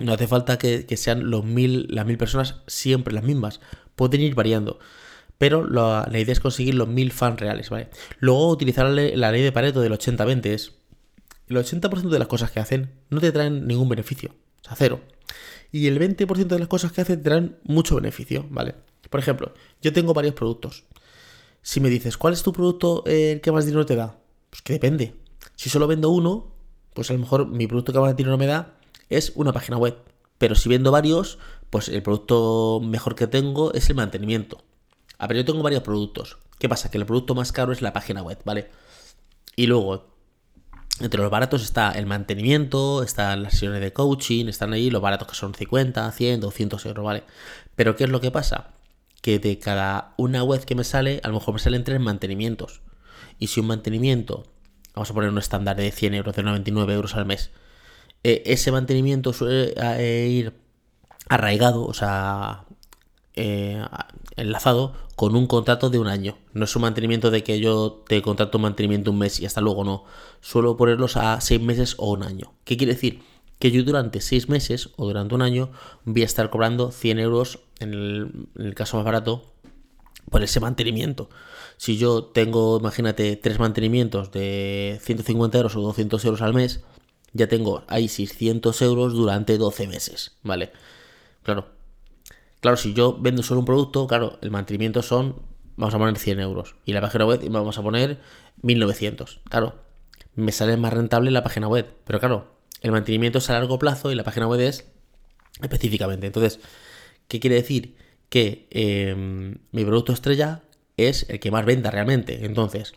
No 0.00 0.12
hace 0.12 0.26
falta 0.26 0.58
que, 0.58 0.96
sean 0.96 1.30
los 1.30 1.44
mil, 1.44 1.86
las 1.90 2.06
mil 2.06 2.18
personas 2.18 2.56
siempre 2.66 3.14
las 3.14 3.24
mismas, 3.24 3.60
pueden 3.96 4.20
ir 4.20 4.34
variando 4.34 4.78
pero 5.38 5.68
la, 5.68 6.06
idea 6.12 6.32
es 6.32 6.38
conseguir 6.38 6.76
los 6.76 6.86
1000 6.86 7.10
fans 7.10 7.40
reales, 7.40 7.68
¿vale? 7.68 7.88
Luego 8.20 8.48
utilizar 8.48 8.86
la 8.86 9.32
ley 9.32 9.42
de 9.42 9.50
Pareto 9.50 9.80
del 9.80 9.92
80-20 9.92 10.46
es 10.46 10.76
el 11.48 11.56
80% 11.56 12.10
de 12.10 12.18
las 12.20 12.28
cosas 12.28 12.52
que 12.52 12.60
hacen 12.60 12.92
no 13.10 13.20
te 13.20 13.32
traen 13.32 13.66
ningún 13.66 13.88
beneficio, 13.88 14.36
o 14.60 14.64
sea, 14.64 14.76
cero. 14.76 15.00
Y 15.72 15.88
el 15.88 15.98
20% 15.98 16.46
de 16.46 16.58
las 16.60 16.68
cosas 16.68 16.92
que 16.92 17.00
hacen 17.00 17.16
te 17.16 17.24
traen 17.24 17.58
mucho 17.64 17.96
beneficio, 17.96 18.46
¿vale? 18.50 18.76
Por 19.10 19.18
ejemplo, 19.18 19.52
yo 19.80 19.92
tengo 19.92 20.14
varios 20.14 20.34
productos. 20.34 20.84
Si 21.60 21.80
me 21.80 21.90
dices, 21.90 22.16
¿cuál 22.16 22.34
es 22.34 22.44
tu 22.44 22.52
producto 22.52 23.02
el 23.06 23.40
que 23.40 23.50
más 23.50 23.66
dinero 23.66 23.84
te 23.84 23.96
da? 23.96 24.20
Pues 24.48 24.62
que 24.62 24.74
depende. 24.74 25.16
Si 25.56 25.70
solo 25.70 25.88
vendo 25.88 26.10
uno, 26.10 26.54
pues 26.94 27.10
a 27.10 27.14
lo 27.14 27.18
mejor 27.18 27.48
mi 27.48 27.66
producto 27.66 27.92
que 27.92 27.98
más 27.98 28.16
no 28.16 28.38
me 28.38 28.46
da 28.46 28.78
es 29.16 29.32
una 29.34 29.52
página 29.52 29.76
web. 29.76 29.96
Pero 30.38 30.54
si 30.54 30.68
vendo 30.68 30.90
varios, 30.90 31.38
pues 31.70 31.88
el 31.88 32.02
producto 32.02 32.80
mejor 32.82 33.14
que 33.14 33.26
tengo 33.26 33.72
es 33.72 33.88
el 33.88 33.96
mantenimiento. 33.96 34.64
A 35.18 35.26
ver, 35.26 35.38
yo 35.38 35.44
tengo 35.44 35.62
varios 35.62 35.82
productos. 35.82 36.38
¿Qué 36.58 36.68
pasa? 36.68 36.90
Que 36.90 36.98
el 36.98 37.06
producto 37.06 37.34
más 37.34 37.52
caro 37.52 37.72
es 37.72 37.80
la 37.80 37.92
página 37.92 38.22
web, 38.22 38.38
¿vale? 38.44 38.70
Y 39.56 39.66
luego, 39.66 40.12
entre 41.00 41.20
los 41.20 41.30
baratos 41.30 41.62
está 41.62 41.92
el 41.92 42.06
mantenimiento, 42.06 43.02
están 43.02 43.42
las 43.42 43.52
sesiones 43.52 43.80
de 43.80 43.92
coaching, 43.92 44.46
están 44.46 44.72
ahí 44.72 44.90
los 44.90 45.02
baratos 45.02 45.28
que 45.28 45.34
son 45.34 45.54
50, 45.54 46.10
100, 46.10 46.40
200 46.40 46.86
euros, 46.86 47.04
¿vale? 47.04 47.24
Pero 47.76 47.96
¿qué 47.96 48.04
es 48.04 48.10
lo 48.10 48.20
que 48.20 48.30
pasa? 48.30 48.74
Que 49.20 49.38
de 49.38 49.58
cada 49.58 50.14
una 50.16 50.42
web 50.42 50.64
que 50.64 50.74
me 50.74 50.84
sale, 50.84 51.20
a 51.22 51.28
lo 51.28 51.34
mejor 51.34 51.54
me 51.54 51.60
salen 51.60 51.84
tres 51.84 52.00
mantenimientos. 52.00 52.80
Y 53.38 53.48
si 53.48 53.60
un 53.60 53.66
mantenimiento, 53.66 54.44
vamos 54.94 55.10
a 55.10 55.14
poner 55.14 55.30
un 55.30 55.38
estándar 55.38 55.76
de 55.76 55.90
100 55.90 56.14
euros, 56.14 56.36
de 56.36 56.42
99 56.42 56.94
euros 56.94 57.14
al 57.14 57.26
mes, 57.26 57.50
eh, 58.24 58.42
ese 58.46 58.72
mantenimiento 58.72 59.32
suele 59.32 59.74
eh, 59.76 60.28
ir 60.28 60.54
arraigado, 61.28 61.84
o 61.84 61.94
sea, 61.94 62.64
eh, 63.34 63.82
enlazado 64.36 64.94
con 65.16 65.36
un 65.36 65.46
contrato 65.46 65.90
de 65.90 65.98
un 65.98 66.06
año. 66.06 66.36
No 66.52 66.64
es 66.64 66.76
un 66.76 66.82
mantenimiento 66.82 67.30
de 67.30 67.42
que 67.42 67.60
yo 67.60 68.04
te 68.06 68.20
contrato 68.22 68.58
un 68.58 68.62
mantenimiento 68.62 69.10
un 69.10 69.18
mes 69.18 69.40
y 69.40 69.46
hasta 69.46 69.60
luego 69.60 69.84
no. 69.84 70.04
Suelo 70.40 70.76
ponerlos 70.76 71.16
a 71.16 71.40
seis 71.40 71.60
meses 71.60 71.94
o 71.98 72.12
un 72.12 72.22
año. 72.22 72.52
¿Qué 72.64 72.76
quiere 72.76 72.94
decir? 72.94 73.22
Que 73.58 73.70
yo 73.70 73.82
durante 73.84 74.20
seis 74.20 74.48
meses 74.48 74.90
o 74.96 75.06
durante 75.06 75.34
un 75.34 75.42
año 75.42 75.70
voy 76.04 76.22
a 76.22 76.26
estar 76.26 76.50
cobrando 76.50 76.90
100 76.90 77.18
euros 77.20 77.60
en 77.78 78.46
el, 78.56 78.74
caso 78.74 78.96
más 78.96 79.04
barato 79.04 79.52
por 80.30 80.42
ese 80.42 80.60
mantenimiento. 80.60 81.30
Si 81.76 81.96
yo 81.96 82.24
tengo, 82.24 82.78
imagínate, 82.78 83.36
tres 83.36 83.58
mantenimientos 83.58 84.30
de 84.32 84.98
150 85.02 85.58
euros 85.58 85.76
o 85.76 85.80
200 85.80 86.24
euros 86.24 86.42
al 86.42 86.54
mes, 86.54 86.82
ya 87.32 87.48
tengo 87.48 87.84
ahí 87.88 88.08
600 88.08 88.82
euros 88.82 89.12
durante 89.12 89.58
12 89.58 89.86
meses, 89.86 90.36
¿vale? 90.42 90.72
Claro, 91.42 91.66
Claro, 92.62 92.76
si 92.76 92.94
yo 92.94 93.18
vendo 93.18 93.42
solo 93.42 93.58
un 93.58 93.66
producto, 93.66 94.06
claro, 94.06 94.38
el 94.40 94.52
mantenimiento 94.52 95.02
son, 95.02 95.42
vamos 95.76 95.92
a 95.96 95.98
poner 95.98 96.16
100 96.16 96.38
euros. 96.38 96.76
Y 96.84 96.92
la 96.92 97.00
página 97.00 97.26
web 97.26 97.42
vamos 97.50 97.76
a 97.76 97.82
poner 97.82 98.20
1900. 98.62 99.40
Claro, 99.50 99.74
me 100.36 100.52
sale 100.52 100.76
más 100.76 100.92
rentable 100.92 101.32
la 101.32 101.42
página 101.42 101.66
web. 101.66 101.92
Pero 102.04 102.20
claro, 102.20 102.54
el 102.80 102.92
mantenimiento 102.92 103.38
es 103.38 103.50
a 103.50 103.54
largo 103.54 103.80
plazo 103.80 104.12
y 104.12 104.14
la 104.14 104.22
página 104.22 104.46
web 104.46 104.60
es 104.60 104.88
específicamente. 105.60 106.28
Entonces, 106.28 106.60
¿qué 107.26 107.40
quiere 107.40 107.56
decir? 107.56 107.96
Que 108.28 108.68
em, 108.70 109.56
mi 109.72 109.84
producto 109.84 110.12
estrella 110.12 110.62
es 110.96 111.28
el 111.30 111.40
que 111.40 111.50
más 111.50 111.66
venda 111.66 111.90
realmente. 111.90 112.46
Entonces, 112.46 112.94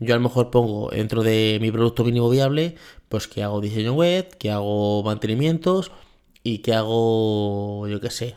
yo 0.00 0.14
a 0.14 0.18
lo 0.18 0.22
mejor 0.22 0.50
pongo 0.50 0.90
dentro 0.90 1.22
de 1.22 1.58
mi 1.60 1.70
producto 1.70 2.04
mínimo 2.04 2.30
viable, 2.30 2.76
pues 3.08 3.28
que 3.28 3.42
hago 3.42 3.60
diseño 3.60 3.94
web, 3.94 4.28
que 4.38 4.50
hago 4.50 5.02
mantenimientos 5.02 5.90
y 6.42 6.58
que 6.58 6.74
hago, 6.74 7.86
yo 7.88 8.00
qué 8.00 8.10
sé, 8.10 8.36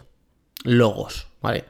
logos, 0.64 1.28
¿vale? 1.42 1.66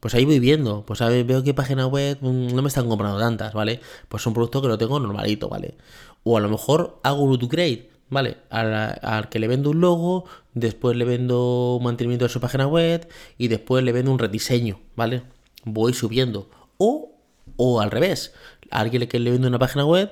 Pues 0.00 0.14
ahí 0.14 0.24
voy 0.24 0.38
viendo, 0.38 0.84
pues 0.86 1.00
veo 1.00 1.42
que 1.42 1.54
página 1.54 1.86
web 1.86 2.18
mm, 2.20 2.54
no 2.54 2.62
me 2.62 2.68
están 2.68 2.88
comprando 2.88 3.18
tantas, 3.18 3.52
¿vale? 3.52 3.80
Pues 4.08 4.26
un 4.26 4.34
producto 4.34 4.62
que 4.62 4.68
lo 4.68 4.78
tengo 4.78 5.00
normalito, 5.00 5.48
¿vale? 5.48 5.76
O 6.22 6.36
a 6.36 6.40
lo 6.40 6.48
mejor 6.48 7.00
hago 7.02 7.22
un 7.22 7.32
upgrade, 7.32 7.90
¿vale? 8.08 8.36
Al, 8.50 9.28
que 9.28 9.38
le 9.38 9.48
vendo 9.48 9.70
un 9.70 9.80
logo, 9.80 10.24
después 10.54 10.96
le 10.96 11.04
vendo 11.04 11.76
un 11.76 11.84
mantenimiento 11.84 12.26
de 12.26 12.28
su 12.28 12.40
página 12.40 12.66
web 12.66 13.08
y 13.38 13.48
después 13.48 13.84
le 13.84 13.92
vendo 13.92 14.12
un 14.12 14.18
rediseño, 14.18 14.80
¿vale? 14.96 15.22
Voy 15.64 15.94
subiendo. 15.94 16.48
O, 16.78 17.12
o 17.56 17.80
al 17.80 17.90
revés, 17.90 18.34
alguien 18.70 19.06
que 19.08 19.18
le 19.18 19.30
vendo 19.30 19.48
una 19.48 19.58
página 19.58 19.84
web, 19.84 20.10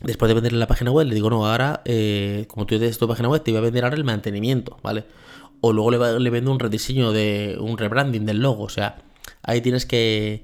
después 0.00 0.28
de 0.28 0.34
venderle 0.34 0.58
la 0.58 0.66
página 0.66 0.90
web, 0.90 1.06
le 1.06 1.14
digo, 1.14 1.30
no, 1.30 1.46
ahora, 1.46 1.82
eh, 1.84 2.46
como 2.48 2.66
tú 2.66 2.78
tienes 2.78 2.98
tu 2.98 3.06
página 3.08 3.28
web, 3.28 3.42
te 3.42 3.50
voy 3.50 3.58
a 3.58 3.62
vender 3.62 3.84
ahora 3.84 3.96
el 3.96 4.04
mantenimiento, 4.04 4.78
¿vale? 4.82 5.04
o 5.60 5.72
luego 5.72 5.90
le, 5.90 6.30
vendo 6.30 6.50
un 6.50 6.58
rediseño 6.58 7.12
de 7.12 7.58
un 7.60 7.76
rebranding 7.76 8.24
del 8.24 8.38
logo. 8.38 8.64
O 8.64 8.68
sea, 8.68 9.02
ahí 9.42 9.60
tienes 9.60 9.86
que, 9.86 10.42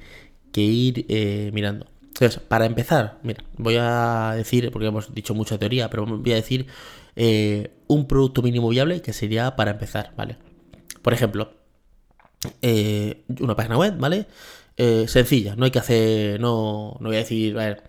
ir 0.54 1.06
eh, 1.08 1.50
mirando. 1.52 1.86
Entonces, 2.02 2.40
para 2.40 2.66
empezar, 2.66 3.18
mira, 3.22 3.44
voy 3.56 3.76
a 3.78 4.32
decir, 4.36 4.70
porque 4.70 4.88
hemos 4.88 5.14
dicho 5.14 5.34
mucha 5.34 5.58
teoría, 5.58 5.90
pero 5.90 6.06
voy 6.06 6.32
a 6.32 6.36
decir 6.36 6.66
eh, 7.14 7.70
un 7.86 8.06
producto 8.06 8.42
mínimo 8.42 8.68
viable 8.68 9.02
que 9.02 9.12
sería 9.12 9.56
para 9.56 9.72
empezar, 9.72 10.12
¿vale? 10.16 10.36
Por 11.02 11.12
ejemplo, 11.12 11.52
una 13.40 13.56
página 13.56 13.78
web, 13.78 13.96
¿vale? 13.98 14.26
Sencilla, 14.76 15.56
no 15.56 15.64
hay 15.64 15.70
que 15.70 15.78
hacer, 15.78 16.38
no, 16.38 16.96
no 17.00 17.08
voy 17.08 17.16
a 17.16 17.20
decir, 17.20 17.58
a 17.58 17.64
ver, 17.64 17.82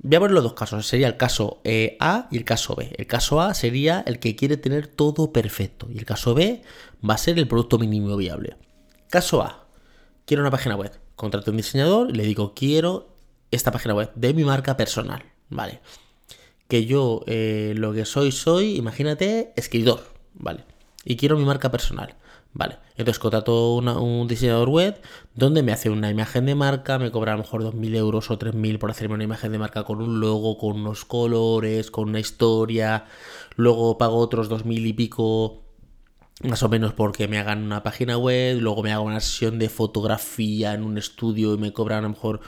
Voy 0.00 0.14
a 0.14 0.20
ver 0.20 0.30
los 0.30 0.44
dos 0.44 0.54
casos. 0.54 0.86
Sería 0.86 1.08
el 1.08 1.16
caso 1.16 1.60
eh, 1.64 1.96
A 2.00 2.28
y 2.30 2.36
el 2.36 2.44
caso 2.44 2.76
B. 2.76 2.94
El 2.96 3.06
caso 3.06 3.40
A 3.40 3.52
sería 3.54 4.02
el 4.06 4.20
que 4.20 4.36
quiere 4.36 4.56
tener 4.56 4.86
todo 4.86 5.32
perfecto. 5.32 5.88
Y 5.92 5.98
el 5.98 6.04
caso 6.04 6.34
B 6.34 6.62
va 7.08 7.14
a 7.14 7.18
ser 7.18 7.38
el 7.38 7.48
producto 7.48 7.78
mínimo 7.78 8.16
viable. 8.16 8.56
Caso 9.10 9.42
A. 9.42 9.66
Quiero 10.24 10.42
una 10.42 10.50
página 10.50 10.76
web. 10.76 10.92
Contrato 11.16 11.50
un 11.50 11.56
diseñador 11.56 12.10
y 12.10 12.12
le 12.12 12.22
digo, 12.24 12.54
quiero 12.54 13.08
esta 13.50 13.72
página 13.72 13.94
web 13.94 14.12
de 14.14 14.34
mi 14.34 14.44
marca 14.44 14.76
personal. 14.76 15.24
Vale. 15.48 15.80
Que 16.68 16.84
yo 16.86 17.24
eh, 17.26 17.72
lo 17.76 17.92
que 17.92 18.04
soy, 18.04 18.30
soy, 18.30 18.76
imagínate, 18.76 19.52
escritor. 19.56 20.04
Vale. 20.34 20.64
Y 21.04 21.16
quiero 21.16 21.36
mi 21.36 21.44
marca 21.44 21.72
personal. 21.72 22.14
Vale, 22.54 22.78
entonces 22.96 23.18
contrato 23.20 23.76
un 23.76 24.26
diseñador 24.26 24.68
web 24.68 25.00
donde 25.34 25.62
me 25.62 25.72
hace 25.72 25.90
una 25.90 26.10
imagen 26.10 26.46
de 26.46 26.54
marca, 26.54 26.98
me 26.98 27.12
cobra 27.12 27.32
a 27.32 27.36
lo 27.36 27.42
mejor 27.42 27.62
2.000 27.62 27.94
euros 27.96 28.30
o 28.30 28.38
3.000 28.38 28.78
por 28.78 28.90
hacerme 28.90 29.14
una 29.14 29.24
imagen 29.24 29.52
de 29.52 29.58
marca 29.58 29.84
con 29.84 30.00
un 30.00 30.18
logo, 30.18 30.58
con 30.58 30.80
unos 30.80 31.04
colores, 31.04 31.90
con 31.90 32.08
una 32.08 32.20
historia, 32.20 33.04
luego 33.56 33.96
pago 33.98 34.16
otros 34.16 34.50
2.000 34.50 34.86
y 34.86 34.92
pico 34.92 35.67
más 36.42 36.62
o 36.62 36.68
menos 36.68 36.92
porque 36.92 37.26
me 37.26 37.38
hagan 37.38 37.64
una 37.64 37.82
página 37.82 38.16
web, 38.16 38.60
luego 38.60 38.82
me 38.82 38.92
hago 38.92 39.04
una 39.04 39.18
sesión 39.20 39.58
de 39.58 39.68
fotografía 39.68 40.72
en 40.72 40.84
un 40.84 40.96
estudio 40.96 41.54
y 41.54 41.58
me 41.58 41.72
cobran 41.72 41.98
a 41.98 42.02
lo 42.02 42.10
mejor 42.10 42.40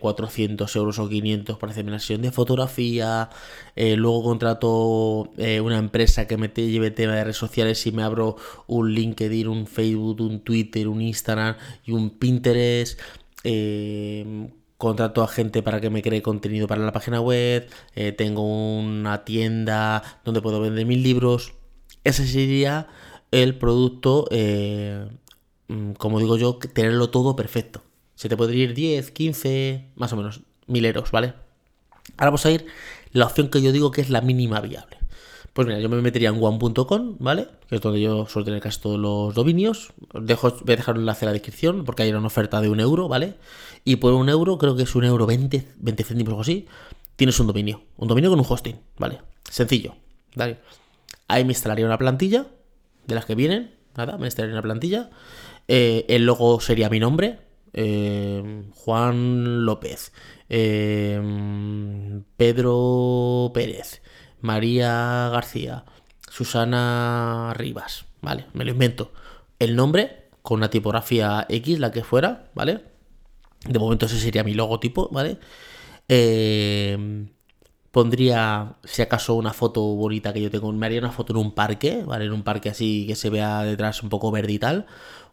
400 0.00 0.74
eh, 0.74 0.78
euros 0.78 0.98
o 1.00 1.08
500 1.08 1.58
para 1.58 1.72
hacerme 1.72 1.90
una 1.90 1.98
sesión 1.98 2.22
de 2.22 2.30
fotografía, 2.30 3.28
eh, 3.74 3.96
luego 3.96 4.22
contrato 4.22 5.32
eh, 5.38 5.60
una 5.60 5.78
empresa 5.78 6.28
que 6.28 6.36
me 6.36 6.48
lleve 6.48 6.92
tema 6.92 7.14
de 7.14 7.24
redes 7.24 7.36
sociales 7.36 7.84
y 7.86 7.92
me 7.92 8.04
abro 8.04 8.36
un 8.68 8.92
LinkedIn, 8.92 9.48
un 9.48 9.66
Facebook, 9.66 10.20
un 10.20 10.40
Twitter, 10.40 10.86
un 10.86 11.02
Instagram 11.02 11.56
y 11.84 11.92
un 11.92 12.10
Pinterest. 12.10 13.00
contrato 14.78 15.22
a 15.22 15.28
gente 15.28 15.62
para 15.62 15.80
que 15.80 15.90
me 15.90 16.02
cree 16.02 16.22
contenido 16.22 16.66
para 16.68 16.84
la 16.84 16.92
página 16.92 17.20
web, 17.20 17.68
tengo 18.16 18.42
una 18.78 19.24
tienda 19.24 20.02
donde 20.24 20.40
puedo 20.42 20.60
vender 20.60 20.86
mis 20.86 21.02
libros. 21.02 21.54
Ese 22.04 22.26
sería 22.26 22.86
el 23.30 23.58
producto, 23.58 24.26
eh, 24.30 25.08
mm, 25.68 25.92
como 25.92 26.18
digo 26.20 26.36
yo, 26.36 26.58
tenerlo 26.72 27.10
todo 27.10 27.36
perfecto. 27.36 27.82
Se 28.14 28.28
te 28.28 28.36
podría 28.36 28.64
ir 28.64 28.74
10, 28.74 29.10
15, 29.10 29.90
más 29.96 30.12
o 30.12 30.16
menos, 30.16 30.40
mil 30.66 30.84
euros, 30.84 31.10
¿vale? 31.10 31.34
Ahora 32.16 32.30
vamos 32.30 32.46
a 32.46 32.50
ir 32.50 32.66
la 33.12 33.26
opción 33.26 33.48
que 33.48 33.62
yo 33.62 33.72
digo 33.72 33.90
que 33.90 34.00
es 34.00 34.10
la 34.10 34.20
mínima 34.20 34.60
viable. 34.60 34.98
Pues 35.52 35.66
mira, 35.66 35.80
yo 35.80 35.88
me 35.88 36.00
metería 36.02 36.28
en 36.28 36.42
one.com, 36.42 37.16
¿vale? 37.18 37.48
Que 37.68 37.76
es 37.76 37.80
donde 37.80 37.98
yo 38.00 38.26
suelo 38.26 38.44
tener 38.44 38.60
casi 38.60 38.78
todos 38.78 38.98
los 38.98 39.34
dominios. 39.34 39.94
Dejo, 40.12 40.50
voy 40.50 40.74
a 40.74 40.76
dejar 40.76 40.96
un 40.96 41.00
enlace 41.00 41.24
en 41.24 41.28
la 41.28 41.32
descripción 41.32 41.84
porque 41.84 42.02
hay 42.02 42.10
una 42.10 42.26
oferta 42.26 42.60
de 42.60 42.68
un 42.68 42.78
euro, 42.78 43.08
¿vale? 43.08 43.36
Y 43.82 43.96
por 43.96 44.12
un 44.12 44.28
euro, 44.28 44.58
creo 44.58 44.76
que 44.76 44.82
es 44.82 44.94
un 44.94 45.04
euro 45.04 45.24
20, 45.24 45.66
20 45.78 46.04
céntimos 46.04 46.28
o 46.28 46.32
algo 46.32 46.42
así, 46.42 46.66
tienes 47.16 47.40
un 47.40 47.46
dominio. 47.46 47.82
Un 47.96 48.06
dominio 48.06 48.28
con 48.28 48.38
un 48.38 48.46
hosting, 48.46 48.78
¿vale? 48.98 49.20
Sencillo, 49.50 49.94
¿vale? 50.34 50.58
Ahí 51.26 51.44
me 51.44 51.52
instalaría 51.52 51.86
una 51.86 51.96
plantilla, 51.96 52.46
de 53.06 53.14
las 53.14 53.24
que 53.24 53.34
vienen. 53.34 53.74
Nada, 53.96 54.18
me 54.18 54.28
estaré 54.28 54.48
en 54.48 54.54
la 54.54 54.62
plantilla. 54.62 55.10
Eh, 55.68 56.04
el 56.08 56.26
logo 56.26 56.60
sería 56.60 56.90
mi 56.90 57.00
nombre. 57.00 57.38
Eh, 57.72 58.64
Juan 58.74 59.64
López. 59.64 60.12
Eh, 60.48 61.20
Pedro 62.36 63.50
Pérez. 63.54 64.02
María 64.40 65.28
García. 65.30 65.84
Susana 66.30 67.52
Rivas. 67.56 68.06
Vale, 68.20 68.46
me 68.52 68.64
lo 68.64 68.72
invento. 68.72 69.12
El 69.58 69.76
nombre 69.76 70.28
con 70.42 70.58
una 70.58 70.70
tipografía 70.70 71.46
X, 71.48 71.78
la 71.80 71.90
que 71.90 72.04
fuera, 72.04 72.50
¿vale? 72.54 72.82
De 73.66 73.78
momento 73.78 74.06
ese 74.06 74.18
sería 74.18 74.44
mi 74.44 74.54
logotipo, 74.54 75.08
¿vale? 75.10 75.38
Eh, 76.08 77.26
Pondría, 77.96 78.74
si 78.84 79.00
acaso, 79.00 79.36
una 79.36 79.54
foto 79.54 79.80
bonita 79.80 80.34
que 80.34 80.42
yo 80.42 80.50
tengo. 80.50 80.70
Me 80.70 80.84
haría 80.84 80.98
una 80.98 81.12
foto 81.12 81.32
en 81.32 81.38
un 81.38 81.52
parque, 81.52 82.02
¿vale? 82.04 82.26
En 82.26 82.32
un 82.34 82.42
parque 82.42 82.68
así 82.68 83.06
que 83.06 83.16
se 83.16 83.30
vea 83.30 83.62
detrás 83.62 84.02
un 84.02 84.10
poco 84.10 84.30
verde 84.30 84.52
y 84.52 84.58
tal. 84.58 84.84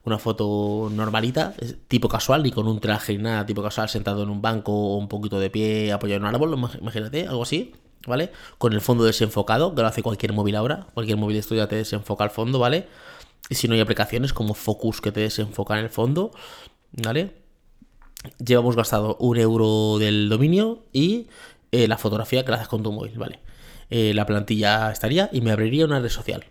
Una 0.05 0.17
foto 0.17 0.89
normalita, 0.89 1.53
tipo 1.89 2.07
casual 2.07 2.47
y 2.47 2.51
con 2.51 2.65
un 2.69 2.79
traje 2.79 3.11
y 3.11 3.17
nada, 3.17 3.45
tipo 3.45 3.61
casual, 3.61 3.89
sentado 3.89 4.23
en 4.23 4.29
un 4.29 4.41
banco 4.41 4.71
o 4.71 4.95
un 4.95 5.09
poquito 5.09 5.41
de 5.41 5.49
pie, 5.49 5.91
apoyado 5.91 6.19
en 6.19 6.23
un 6.23 6.35
árbol, 6.35 6.57
imagínate, 6.79 7.27
algo 7.27 7.43
así, 7.43 7.73
¿vale? 8.07 8.31
Con 8.57 8.71
el 8.71 8.79
fondo 8.79 9.03
desenfocado, 9.03 9.75
que 9.75 9.81
lo 9.81 9.87
hace 9.89 10.01
cualquier 10.01 10.31
móvil 10.31 10.55
ahora. 10.55 10.87
Cualquier 10.93 11.17
móvil 11.17 11.33
de 11.33 11.39
esto 11.41 11.55
ya 11.55 11.67
te 11.67 11.75
desenfoca 11.75 12.23
el 12.23 12.29
fondo, 12.29 12.59
¿vale? 12.59 12.87
Y 13.49 13.55
si 13.55 13.67
no 13.67 13.73
hay 13.73 13.81
aplicaciones 13.81 14.31
como 14.31 14.53
Focus 14.53 15.01
que 15.01 15.11
te 15.11 15.19
desenfocan 15.19 15.79
el 15.79 15.89
fondo, 15.89 16.31
¿vale? 16.93 17.43
Llevamos 18.39 18.77
gastado 18.77 19.17
un 19.19 19.37
euro 19.37 19.97
del 19.99 20.29
dominio 20.29 20.85
y 20.93 21.27
eh, 21.73 21.87
la 21.87 21.97
fotografía 21.97 22.45
que 22.45 22.51
la 22.51 22.57
haces 22.57 22.67
con 22.67 22.83
tu 22.83 22.91
móvil, 22.91 23.17
¿vale? 23.17 23.39
Eh, 23.89 24.13
la 24.13 24.27
plantilla 24.27 24.91
estaría 24.91 25.31
y 25.33 25.41
me 25.41 25.51
abriría 25.51 25.85
una 25.85 25.99
red 25.99 26.09
social. 26.09 26.45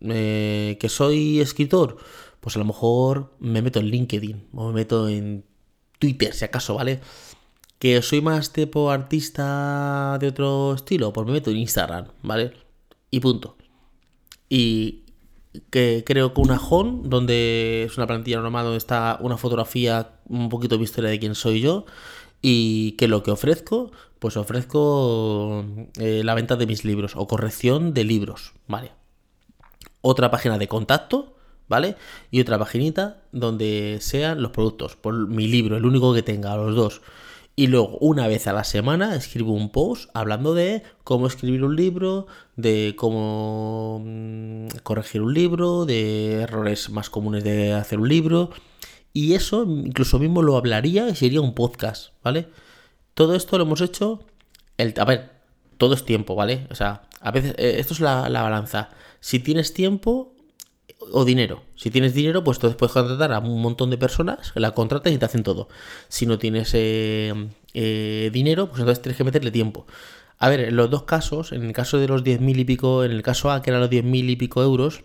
Eh, 0.00 0.76
que 0.80 0.88
soy 0.88 1.40
escritor, 1.40 1.96
pues 2.38 2.54
a 2.54 2.60
lo 2.60 2.64
mejor 2.64 3.34
me 3.40 3.60
meto 3.60 3.80
en 3.80 3.86
LinkedIn 3.86 4.50
o 4.52 4.68
me 4.68 4.74
meto 4.74 5.08
en 5.08 5.44
Twitter, 5.98 6.32
si 6.32 6.44
acaso, 6.44 6.76
¿vale? 6.76 7.00
Que 7.80 8.00
soy 8.02 8.20
más 8.20 8.52
tipo 8.52 8.92
artista 8.92 10.16
de 10.20 10.28
otro 10.28 10.74
estilo, 10.74 11.12
pues 11.12 11.26
me 11.26 11.32
meto 11.32 11.50
en 11.50 11.56
Instagram, 11.56 12.06
¿vale? 12.22 12.52
Y 13.10 13.18
punto. 13.18 13.56
Y 14.48 15.02
que 15.70 16.04
creo 16.06 16.32
que 16.34 16.40
un 16.40 16.52
ajón, 16.52 17.10
donde 17.10 17.82
es 17.88 17.96
una 17.96 18.06
plantilla 18.06 18.40
normal, 18.40 18.62
donde 18.64 18.78
está 18.78 19.18
una 19.20 19.36
fotografía, 19.36 20.20
un 20.28 20.48
poquito 20.48 20.78
de 20.78 20.84
historia 20.84 21.10
de 21.10 21.18
quién 21.18 21.34
soy 21.34 21.60
yo, 21.60 21.84
y 22.42 22.92
que 22.92 23.08
lo 23.08 23.22
que 23.22 23.30
ofrezco, 23.30 23.92
pues 24.18 24.36
ofrezco 24.36 25.64
eh, 25.98 26.22
la 26.24 26.34
venta 26.34 26.56
de 26.56 26.66
mis 26.66 26.84
libros 26.84 27.12
o 27.16 27.26
corrección 27.26 27.94
de 27.94 28.04
libros, 28.04 28.52
¿vale? 28.66 28.92
Otra 30.00 30.30
página 30.30 30.58
de 30.58 30.68
contacto, 30.68 31.36
¿vale? 31.68 31.96
Y 32.32 32.40
otra 32.40 32.58
paginita 32.58 33.22
donde 33.30 33.98
sean 34.00 34.42
los 34.42 34.50
productos, 34.50 34.96
por 34.96 35.28
mi 35.28 35.46
libro, 35.46 35.76
el 35.76 35.86
único 35.86 36.12
que 36.12 36.22
tenga, 36.22 36.56
los 36.56 36.74
dos. 36.74 37.00
Y 37.54 37.66
luego, 37.66 37.98
una 37.98 38.28
vez 38.28 38.46
a 38.46 38.52
la 38.52 38.64
semana, 38.64 39.14
escribo 39.14 39.52
un 39.52 39.70
post 39.70 40.10
hablando 40.14 40.54
de 40.54 40.82
cómo 41.04 41.26
escribir 41.26 41.64
un 41.64 41.76
libro, 41.76 42.26
de 42.56 42.94
cómo 42.96 44.02
mm, 44.04 44.68
corregir 44.82 45.20
un 45.20 45.34
libro, 45.34 45.84
de 45.84 46.42
errores 46.42 46.90
más 46.90 47.10
comunes 47.10 47.44
de 47.44 47.74
hacer 47.74 48.00
un 48.00 48.08
libro. 48.08 48.50
Y 49.12 49.34
eso 49.34 49.64
incluso 49.64 50.18
mismo 50.18 50.42
lo 50.42 50.56
hablaría 50.56 51.08
y 51.08 51.14
sería 51.16 51.40
un 51.40 51.54
podcast, 51.54 52.12
¿vale? 52.22 52.48
Todo 53.14 53.34
esto 53.34 53.58
lo 53.58 53.64
hemos 53.64 53.80
hecho. 53.80 54.24
El, 54.78 54.94
a 54.98 55.04
ver, 55.04 55.30
todo 55.76 55.94
es 55.94 56.04
tiempo, 56.04 56.34
¿vale? 56.34 56.66
O 56.70 56.74
sea, 56.74 57.02
a 57.20 57.30
veces 57.30 57.54
eh, 57.58 57.76
esto 57.78 57.94
es 57.94 58.00
la, 58.00 58.28
la 58.28 58.42
balanza. 58.42 58.90
Si 59.20 59.38
tienes 59.38 59.74
tiempo, 59.74 60.32
o 61.10 61.24
dinero. 61.24 61.62
Si 61.76 61.90
tienes 61.90 62.14
dinero, 62.14 62.44
pues 62.44 62.58
entonces 62.58 62.76
puedes 62.76 62.92
contratar 62.92 63.32
a 63.32 63.40
un 63.40 63.60
montón 63.60 63.90
de 63.90 63.98
personas 63.98 64.52
la 64.54 64.72
contratan 64.72 65.12
y 65.12 65.18
te 65.18 65.24
hacen 65.24 65.42
todo. 65.42 65.68
Si 66.08 66.26
no 66.26 66.38
tienes 66.38 66.70
eh, 66.74 67.34
eh, 67.74 68.30
dinero, 68.32 68.68
pues 68.68 68.80
entonces 68.80 69.02
tienes 69.02 69.16
que 69.16 69.24
meterle 69.24 69.50
tiempo. 69.50 69.86
A 70.38 70.48
ver, 70.48 70.60
en 70.60 70.76
los 70.76 70.90
dos 70.90 71.04
casos, 71.04 71.52
en 71.52 71.64
el 71.64 71.72
caso 71.72 71.98
de 71.98 72.08
los 72.08 72.24
10.000 72.24 72.58
y 72.58 72.64
pico, 72.64 73.04
en 73.04 73.12
el 73.12 73.22
caso 73.22 73.50
A, 73.50 73.62
que 73.62 73.70
eran 73.70 73.80
los 73.80 73.90
10.000 73.90 74.30
y 74.30 74.36
pico 74.36 74.62
euros, 74.62 75.04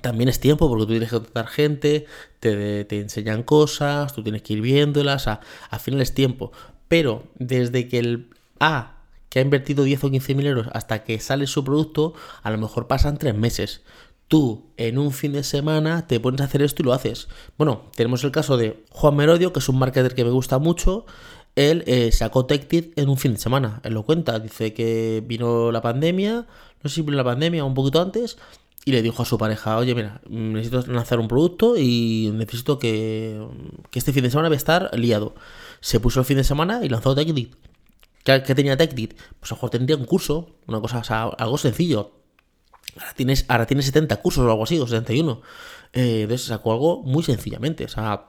también 0.00 0.28
es 0.28 0.40
tiempo 0.40 0.68
porque 0.68 0.84
tú 0.84 0.90
tienes 0.90 1.10
que 1.10 1.16
contratar 1.16 1.46
gente, 1.48 2.06
te, 2.40 2.84
te 2.84 3.00
enseñan 3.00 3.42
cosas, 3.42 4.14
tú 4.14 4.22
tienes 4.22 4.42
que 4.42 4.54
ir 4.54 4.60
viéndolas, 4.62 5.28
a, 5.28 5.40
al 5.70 5.80
final 5.80 6.00
es 6.00 6.14
tiempo. 6.14 6.52
Pero 6.88 7.24
desde 7.38 7.88
que 7.88 7.98
el 7.98 8.30
A 8.60 8.98
que 9.28 9.38
ha 9.38 9.42
invertido 9.42 9.84
10 9.84 10.04
o 10.04 10.10
15 10.10 10.34
mil 10.34 10.46
euros 10.46 10.68
hasta 10.72 11.04
que 11.04 11.18
sale 11.18 11.46
su 11.46 11.64
producto, 11.64 12.14
a 12.42 12.50
lo 12.50 12.58
mejor 12.58 12.86
pasan 12.86 13.18
tres 13.18 13.34
meses 13.34 13.82
tú 14.32 14.72
en 14.78 14.96
un 14.96 15.12
fin 15.12 15.34
de 15.34 15.42
semana 15.42 16.06
te 16.06 16.18
pones 16.18 16.40
a 16.40 16.44
hacer 16.44 16.62
esto 16.62 16.80
y 16.80 16.86
lo 16.86 16.94
haces. 16.94 17.28
Bueno, 17.58 17.82
tenemos 17.94 18.24
el 18.24 18.30
caso 18.30 18.56
de 18.56 18.82
Juan 18.88 19.14
Merodio, 19.14 19.52
que 19.52 19.58
es 19.58 19.68
un 19.68 19.78
marketer 19.78 20.14
que 20.14 20.24
me 20.24 20.30
gusta 20.30 20.58
mucho. 20.58 21.04
Él 21.54 21.84
eh, 21.86 22.10
sacó 22.12 22.46
TechTit 22.46 22.98
en 22.98 23.10
un 23.10 23.18
fin 23.18 23.34
de 23.34 23.38
semana. 23.38 23.82
Él 23.84 23.92
lo 23.92 24.04
cuenta. 24.04 24.38
Dice 24.38 24.72
que 24.72 25.22
vino 25.26 25.70
la 25.70 25.82
pandemia, 25.82 26.46
no 26.82 26.88
sé 26.88 26.94
si 26.94 27.02
vino 27.02 27.18
la 27.18 27.24
pandemia 27.24 27.62
un 27.64 27.74
poquito 27.74 28.00
antes, 28.00 28.38
y 28.84 28.92
le 28.92 29.02
dijo 29.02 29.22
a 29.22 29.26
su 29.26 29.38
pareja, 29.38 29.76
oye, 29.76 29.94
mira, 29.94 30.20
necesito 30.28 30.84
lanzar 30.92 31.20
un 31.20 31.28
producto 31.28 31.76
y 31.76 32.30
necesito 32.34 32.78
que, 32.78 33.40
que 33.90 33.98
este 33.98 34.12
fin 34.12 34.24
de 34.24 34.30
semana 34.30 34.48
voy 34.48 34.56
a 34.56 34.58
estar 34.58 34.90
liado. 34.98 35.34
Se 35.80 36.00
puso 36.00 36.20
el 36.20 36.26
fin 36.26 36.36
de 36.36 36.44
semana 36.44 36.80
y 36.84 36.88
lanzó 36.88 37.14
TechDit. 37.14 37.54
¿Qué, 38.24 38.42
¿Qué 38.42 38.54
tenía 38.54 38.76
TechDit? 38.76 39.14
Pues 39.40 39.52
a 39.52 39.54
lo 39.54 39.56
mejor 39.56 39.70
tendría 39.70 39.96
un 39.96 40.04
curso, 40.04 40.50
una 40.66 40.80
cosa, 40.80 40.98
o 40.98 41.04
sea, 41.04 41.22
algo 41.24 41.58
sencillo 41.58 42.22
Ahora 42.96 43.14
tienes, 43.14 43.44
ahora 43.48 43.66
tienes 43.66 43.86
70 43.86 44.16
cursos 44.18 44.44
o 44.44 44.50
algo 44.50 44.64
así, 44.64 44.78
o 44.78 44.86
71. 44.86 45.40
Eh, 45.92 46.22
entonces 46.22 46.46
sacó 46.46 46.72
algo 46.72 47.02
muy 47.02 47.22
sencillamente, 47.22 47.84
o 47.84 47.88
sea, 47.88 48.26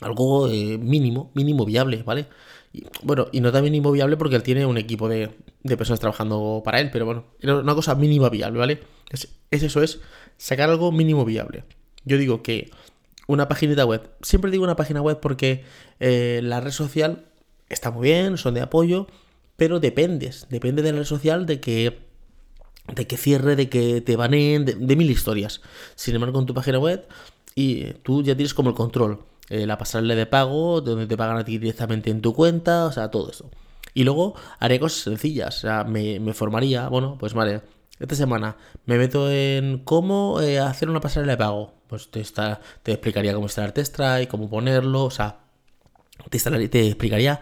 algo 0.00 0.48
eh, 0.48 0.78
mínimo, 0.78 1.30
mínimo 1.34 1.64
viable, 1.64 2.02
¿vale? 2.02 2.26
Y, 2.72 2.84
bueno, 3.02 3.28
y 3.32 3.40
no 3.40 3.52
tan 3.52 3.64
mínimo 3.64 3.90
viable 3.92 4.16
porque 4.16 4.36
él 4.36 4.42
tiene 4.42 4.66
un 4.66 4.78
equipo 4.78 5.08
de, 5.08 5.30
personas 5.76 6.00
trabajando 6.00 6.62
para 6.64 6.80
él, 6.80 6.90
pero 6.92 7.06
bueno, 7.06 7.24
era 7.40 7.56
una 7.56 7.74
cosa 7.74 7.94
mínima 7.94 8.28
viable, 8.28 8.58
¿vale? 8.58 8.80
Es, 9.10 9.28
eso, 9.50 9.82
es 9.82 10.00
sacar 10.36 10.70
algo 10.70 10.92
mínimo 10.92 11.24
viable. 11.24 11.64
Yo 12.04 12.18
digo 12.18 12.42
que 12.42 12.70
una 13.26 13.48
página 13.48 13.84
web, 13.84 14.10
siempre 14.22 14.50
digo 14.50 14.64
una 14.64 14.76
página 14.76 15.02
web 15.02 15.20
porque 15.20 15.64
eh, 16.00 16.40
la 16.42 16.60
red 16.60 16.70
social 16.70 17.26
está 17.68 17.90
muy 17.90 18.08
bien, 18.08 18.38
son 18.38 18.54
de 18.54 18.60
apoyo, 18.60 19.06
pero 19.56 19.80
dependes, 19.80 20.46
depende 20.50 20.82
de 20.82 20.92
la 20.92 20.98
red 20.98 21.04
social 21.04 21.46
de 21.46 21.60
que 21.60 22.08
de 22.94 23.06
que 23.06 23.16
cierre, 23.16 23.56
de 23.56 23.68
que 23.68 24.00
te 24.00 24.16
baneen, 24.16 24.64
de, 24.64 24.96
mil 24.96 25.10
historias. 25.10 25.60
Sin 25.94 26.14
embargo, 26.14 26.34
con 26.34 26.46
tu 26.46 26.54
página 26.54 26.78
web 26.78 27.06
y 27.54 27.92
tú 28.02 28.22
ya 28.22 28.34
tienes 28.34 28.54
como 28.54 28.70
el 28.70 28.74
control. 28.74 29.20
Eh, 29.50 29.66
la 29.66 29.78
pasarela 29.78 30.14
de 30.14 30.26
pago, 30.26 30.80
donde 30.80 31.06
te 31.06 31.16
pagan 31.16 31.38
a 31.38 31.44
ti 31.44 31.58
directamente 31.58 32.10
en 32.10 32.20
tu 32.20 32.34
cuenta, 32.34 32.86
o 32.86 32.92
sea, 32.92 33.10
todo 33.10 33.30
eso. 33.30 33.50
Y 33.94 34.04
luego 34.04 34.34
haré 34.58 34.78
cosas 34.78 35.00
sencillas, 35.02 35.58
o 35.58 35.60
sea, 35.60 35.84
me, 35.84 36.32
formaría, 36.34 36.88
bueno, 36.88 37.16
pues 37.18 37.34
vale, 37.34 37.62
esta 37.98 38.14
semana 38.14 38.56
me 38.86 38.98
meto 38.98 39.30
en 39.30 39.78
cómo 39.84 40.40
eh, 40.40 40.58
hacer 40.58 40.90
una 40.90 41.00
pasarela 41.00 41.32
de 41.32 41.38
pago. 41.38 41.74
Pues 41.88 42.10
te, 42.10 42.20
está, 42.20 42.60
te 42.82 42.92
explicaría 42.92 43.32
cómo 43.32 43.46
instalar 43.46 43.72
Strike, 43.74 44.28
cómo 44.28 44.50
ponerlo, 44.50 45.04
o 45.04 45.10
sea, 45.10 45.40
te, 46.28 46.68
te 46.68 46.86
explicaría 46.86 47.40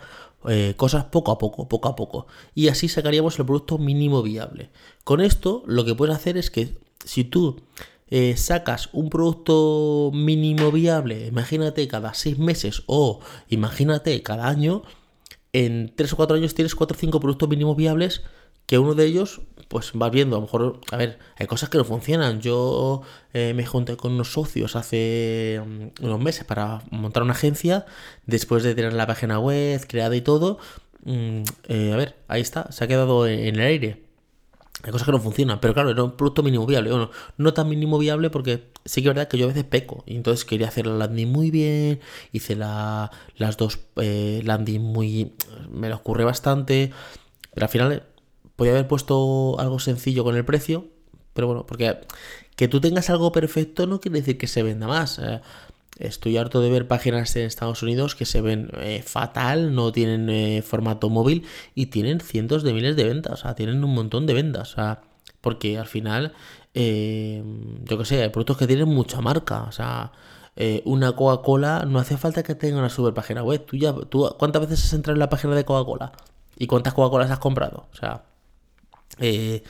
eh, 0.49 0.75
cosas 0.77 1.05
poco 1.07 1.33
a 1.33 1.39
poco, 1.39 1.69
poco 1.69 1.89
a 1.89 1.97
poco. 1.97 2.27
Y 2.55 2.69
así 2.69 2.89
sacaríamos 2.89 3.39
el 3.39 3.47
producto 3.47 3.79
mínimo 3.79 4.23
viable. 4.23 4.71
Con 5.03 5.21
esto 5.21 5.65
lo 5.67 5.85
que 5.85 5.95
puedes 5.97 6.15
hacer 6.15 6.37
es 6.37 6.51
que 6.51 6.77
si 7.05 7.25
tú 7.25 7.61
eh, 8.11 8.37
sacas 8.37 8.89
un 8.93 9.11
producto 9.11 10.11
mínimo 10.15 10.71
viable, 10.73 11.27
imagínate 11.27 11.87
cada 11.89 12.15
seis 12.15 12.39
meses 12.39 12.83
o 12.87 13.21
imagínate 13.49 14.23
cada 14.23 14.49
año, 14.49 14.83
en 15.53 15.93
tres 15.95 16.13
o 16.13 16.17
cuatro 16.17 16.37
años 16.37 16.55
tienes 16.55 16.75
cuatro 16.75 16.97
o 16.97 17.01
cinco 17.01 17.21
productos 17.21 17.49
mínimos 17.49 17.77
viables 17.77 18.23
que 18.67 18.79
uno 18.79 18.95
de 18.95 19.07
ellos 19.07 19.41
pues 19.69 19.91
vas 19.95 20.11
viendo, 20.11 20.37
a 20.37 20.39
lo 20.39 20.47
mejor, 20.47 20.81
a 20.93 20.97
ver, 20.97 21.19
hay 21.37 21.47
cosas 21.47 21.69
que 21.69 21.79
no 21.79 21.85
funcionan. 21.85 22.41
Yo 22.41 23.03
eh, 23.33 23.53
me 23.55 23.67
junté 23.67 23.97
con 23.97 24.13
unos 24.13 24.33
socios 24.33 24.77
hace 24.77 25.61
mm, 25.65 26.05
unos 26.05 26.21
meses 26.21 26.45
para 26.45 26.83
montar 26.91 27.23
una 27.23 27.33
agencia, 27.33 27.87
después 28.27 28.63
de 28.63 28.75
tener 28.75 28.93
la 28.93 29.07
página 29.07 29.39
web 29.39 29.85
creada 29.89 30.15
y 30.15 30.21
todo. 30.21 30.59
Mm, 31.05 31.43
eh, 31.69 31.93
a 31.93 31.97
ver, 31.97 32.17
ahí 32.29 32.41
está, 32.41 32.71
se 32.73 32.85
ha 32.85 32.89
quedado 32.89 33.27
en, 33.27 33.57
el 33.57 33.61
aire. 33.61 34.06
Hay 34.87 34.93
cosas 34.93 35.05
que 35.05 35.13
no 35.13 35.21
funcionan, 35.21 35.61
pero 35.61 35.75
claro, 35.75 35.91
era 35.91 36.03
un 36.03 36.17
producto 36.17 36.43
mínimo 36.43 36.65
viable. 36.65 36.91
Bueno, 36.91 37.11
no 37.37 37.53
tan 37.53 37.69
mínimo 37.69 37.99
viable 37.99 38.31
porque 38.31 38.71
sí 38.85 39.03
que 39.03 39.09
es 39.09 39.15
verdad 39.15 39.29
que 39.29 39.37
yo 39.37 39.45
a 39.45 39.49
veces 39.49 39.65
peco. 39.65 40.05
Y 40.07 40.17
entonces 40.17 40.45
quería 40.45 40.69
hacer 40.69 40.87
la 40.87 40.95
landing 40.95 41.31
muy 41.31 41.51
bien, 41.51 42.01
hice 42.33 42.57
la, 42.57 43.11
las 43.37 43.57
dos 43.57 43.81
eh, 43.97 44.41
landing 44.45 44.81
muy... 44.81 45.33
me 45.71 45.89
lo 45.89 45.97
ocurre 45.97 46.25
bastante, 46.25 46.93
pero 47.53 47.67
al 47.67 47.71
final 47.71 48.03
Podría 48.57 48.73
haber 48.73 48.89
puesto 48.89 49.61
algo 49.61 49.79
sencillo 49.79 50.25
con 50.25 50.35
el 50.35 50.45
precio, 50.45 50.87
pero 51.35 51.47
bueno, 51.47 51.67
porque 51.67 51.99
que 52.57 52.69
tú 52.69 52.81
tengas 52.81 53.11
algo 53.11 53.31
perfecto 53.31 53.87
no 53.87 54.01
quiere 54.01 54.19
decir 54.21 54.39
que 54.39 54.47
se 54.47 54.63
venda 54.63 54.89
más. 54.89 55.19
Eh, 55.19 55.43
estoy 55.99 56.37
harto 56.37 56.61
de 56.61 56.71
ver 56.71 56.89
páginas 56.89 57.35
en 57.37 57.47
Estados 57.47 57.83
Unidos 57.83 58.15
que 58.15 58.25
se 58.25 58.41
ven 58.41 58.71
eh, 58.81 59.03
fatal, 59.05 59.75
no 59.75 59.93
tienen 59.93 60.29
eh, 60.31 60.63
formato 60.63 61.09
móvil 61.11 61.47
y 61.75 61.87
tienen 61.87 62.21
cientos 62.21 62.63
de 62.63 62.73
miles 62.73 62.97
de 62.97 63.05
ventas, 63.05 63.33
o 63.33 63.37
sea, 63.37 63.55
tienen 63.55 63.83
un 63.85 63.95
montón 63.95 64.27
de 64.27 64.35
ventas, 64.35 64.73
o 64.73 64.75
sea, 64.77 65.03
porque 65.41 65.79
al 65.79 65.87
final, 65.87 66.33
yo 66.75 67.99
qué 67.99 68.05
sé, 68.05 68.23
hay 68.23 68.29
productos 68.29 68.59
que 68.59 68.67
tienen 68.67 68.89
mucha 68.89 69.21
marca, 69.21 69.63
o 69.63 69.73
sea, 69.73 70.13
una 70.85 71.13
Coca-Cola 71.13 71.85
no 71.87 71.99
hace 71.99 72.17
falta 72.17 72.43
que 72.43 72.55
tenga 72.55 72.79
una 72.79 72.89
super 72.89 73.15
página 73.15 73.43
web. 73.43 73.65
¿Tú 73.65 73.77
ya, 73.77 73.95
tú, 73.95 74.29
¿Cuántas 74.39 74.63
veces 74.63 74.85
has 74.85 74.93
entrado 74.95 75.15
en 75.15 75.21
la 75.21 75.29
página 75.29 75.55
de 75.55 75.65
Coca-Cola? 75.65 76.13
¿Y 76.59 76.67
cuántas 76.67 76.95
Coca-Colas 76.95 77.31
has 77.31 77.39
comprado? 77.39 77.87
O 77.93 77.97
sea, 77.97 78.25
eh, 79.19 79.63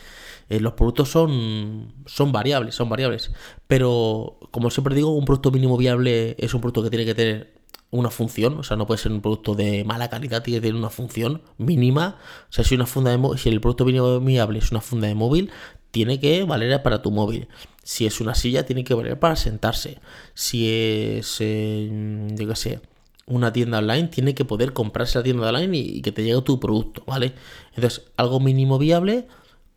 eh, 0.48 0.61
los 0.61 0.74
productos 0.74 1.11
son, 1.11 1.92
son 2.06 2.32
variables, 2.32 2.74
son 2.74 2.88
variables. 2.88 3.32
Pero, 3.66 4.38
como 4.50 4.70
siempre 4.70 4.94
digo, 4.94 5.11
un 5.11 5.24
producto 5.24 5.50
mínimo 5.50 5.76
viable 5.76 6.37
es 6.38 6.54
un 6.54 6.61
producto 6.61 6.82
que 6.82 6.90
tiene 6.90 7.04
que 7.04 7.14
tener 7.14 7.56
una 7.90 8.11
función, 8.11 8.59
o 8.59 8.62
sea, 8.62 8.76
no 8.76 8.87
puede 8.87 8.98
ser 8.98 9.12
un 9.12 9.20
producto 9.20 9.54
de 9.54 9.85
mala 9.85 10.11
calidad, 10.11 10.42
tiene 10.42 10.59
que 10.59 10.68
tener 10.68 10.76
una 10.76 10.90
función 10.90 11.42
mínima. 11.59 12.18
O 12.48 12.52
sea, 12.52 12.64
si 12.64 12.74
una 12.74 12.87
funda 12.87 13.16
de 13.16 13.38
si 13.38 13.48
el 13.48 13.61
producto 13.61 13.85
mínimo 13.85 14.20
viable 14.20 14.59
es 14.59 14.70
una 14.70 14.80
funda 14.80 15.09
de 15.09 15.14
móvil, 15.14 15.50
tiene 15.90 16.20
que 16.20 16.44
valer 16.44 16.82
para 16.82 17.02
tu 17.02 17.11
móvil. 17.11 17.48
Si 17.82 18.06
es 18.06 18.20
una 18.20 18.35
silla, 18.35 18.66
tiene 18.66 18.85
que 18.85 18.94
valer 18.94 19.18
para 19.18 19.37
sentarse. 19.37 19.98
Si 20.35 20.68
es, 20.68 21.38
yo 21.38 22.48
qué 22.48 22.54
sé, 22.54 22.80
una 23.26 23.52
tienda 23.52 23.78
online, 23.78 24.09
tiene 24.09 24.35
que 24.35 24.44
poder 24.44 24.72
comprarse 24.72 25.18
la 25.18 25.24
tienda 25.24 25.48
online 25.48 25.76
y, 25.76 26.02
que 26.02 26.12
te 26.12 26.22
llegue 26.22 26.40
tu 26.42 26.61
producto, 26.61 27.02
¿vale? 27.06 27.32
Entonces, 27.74 28.04
algo 28.16 28.40
mínimo 28.40 28.78
viable, 28.78 29.26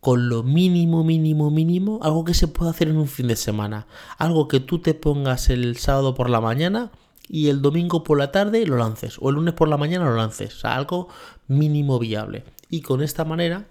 con 0.00 0.28
lo 0.28 0.42
mínimo, 0.42 1.04
mínimo, 1.04 1.50
mínimo, 1.50 2.00
algo 2.02 2.24
que 2.24 2.34
se 2.34 2.48
puede 2.48 2.70
hacer 2.70 2.88
en 2.88 2.96
un 2.96 3.08
fin 3.08 3.28
de 3.28 3.36
semana. 3.36 3.86
Algo 4.18 4.48
que 4.48 4.60
tú 4.60 4.78
te 4.78 4.94
pongas 4.94 5.50
el 5.50 5.76
sábado 5.76 6.14
por 6.14 6.30
la 6.30 6.40
mañana 6.40 6.90
y 7.28 7.48
el 7.48 7.62
domingo 7.62 8.02
por 8.02 8.18
la 8.18 8.32
tarde 8.32 8.66
lo 8.66 8.76
lances, 8.76 9.16
o 9.20 9.28
el 9.28 9.36
lunes 9.36 9.54
por 9.54 9.68
la 9.68 9.76
mañana 9.76 10.06
lo 10.06 10.16
lances, 10.16 10.56
o 10.56 10.60
sea, 10.60 10.74
algo 10.74 11.08
mínimo 11.46 11.98
viable. 11.98 12.44
Y 12.70 12.80
con 12.80 13.02
esta 13.02 13.24
manera 13.24 13.66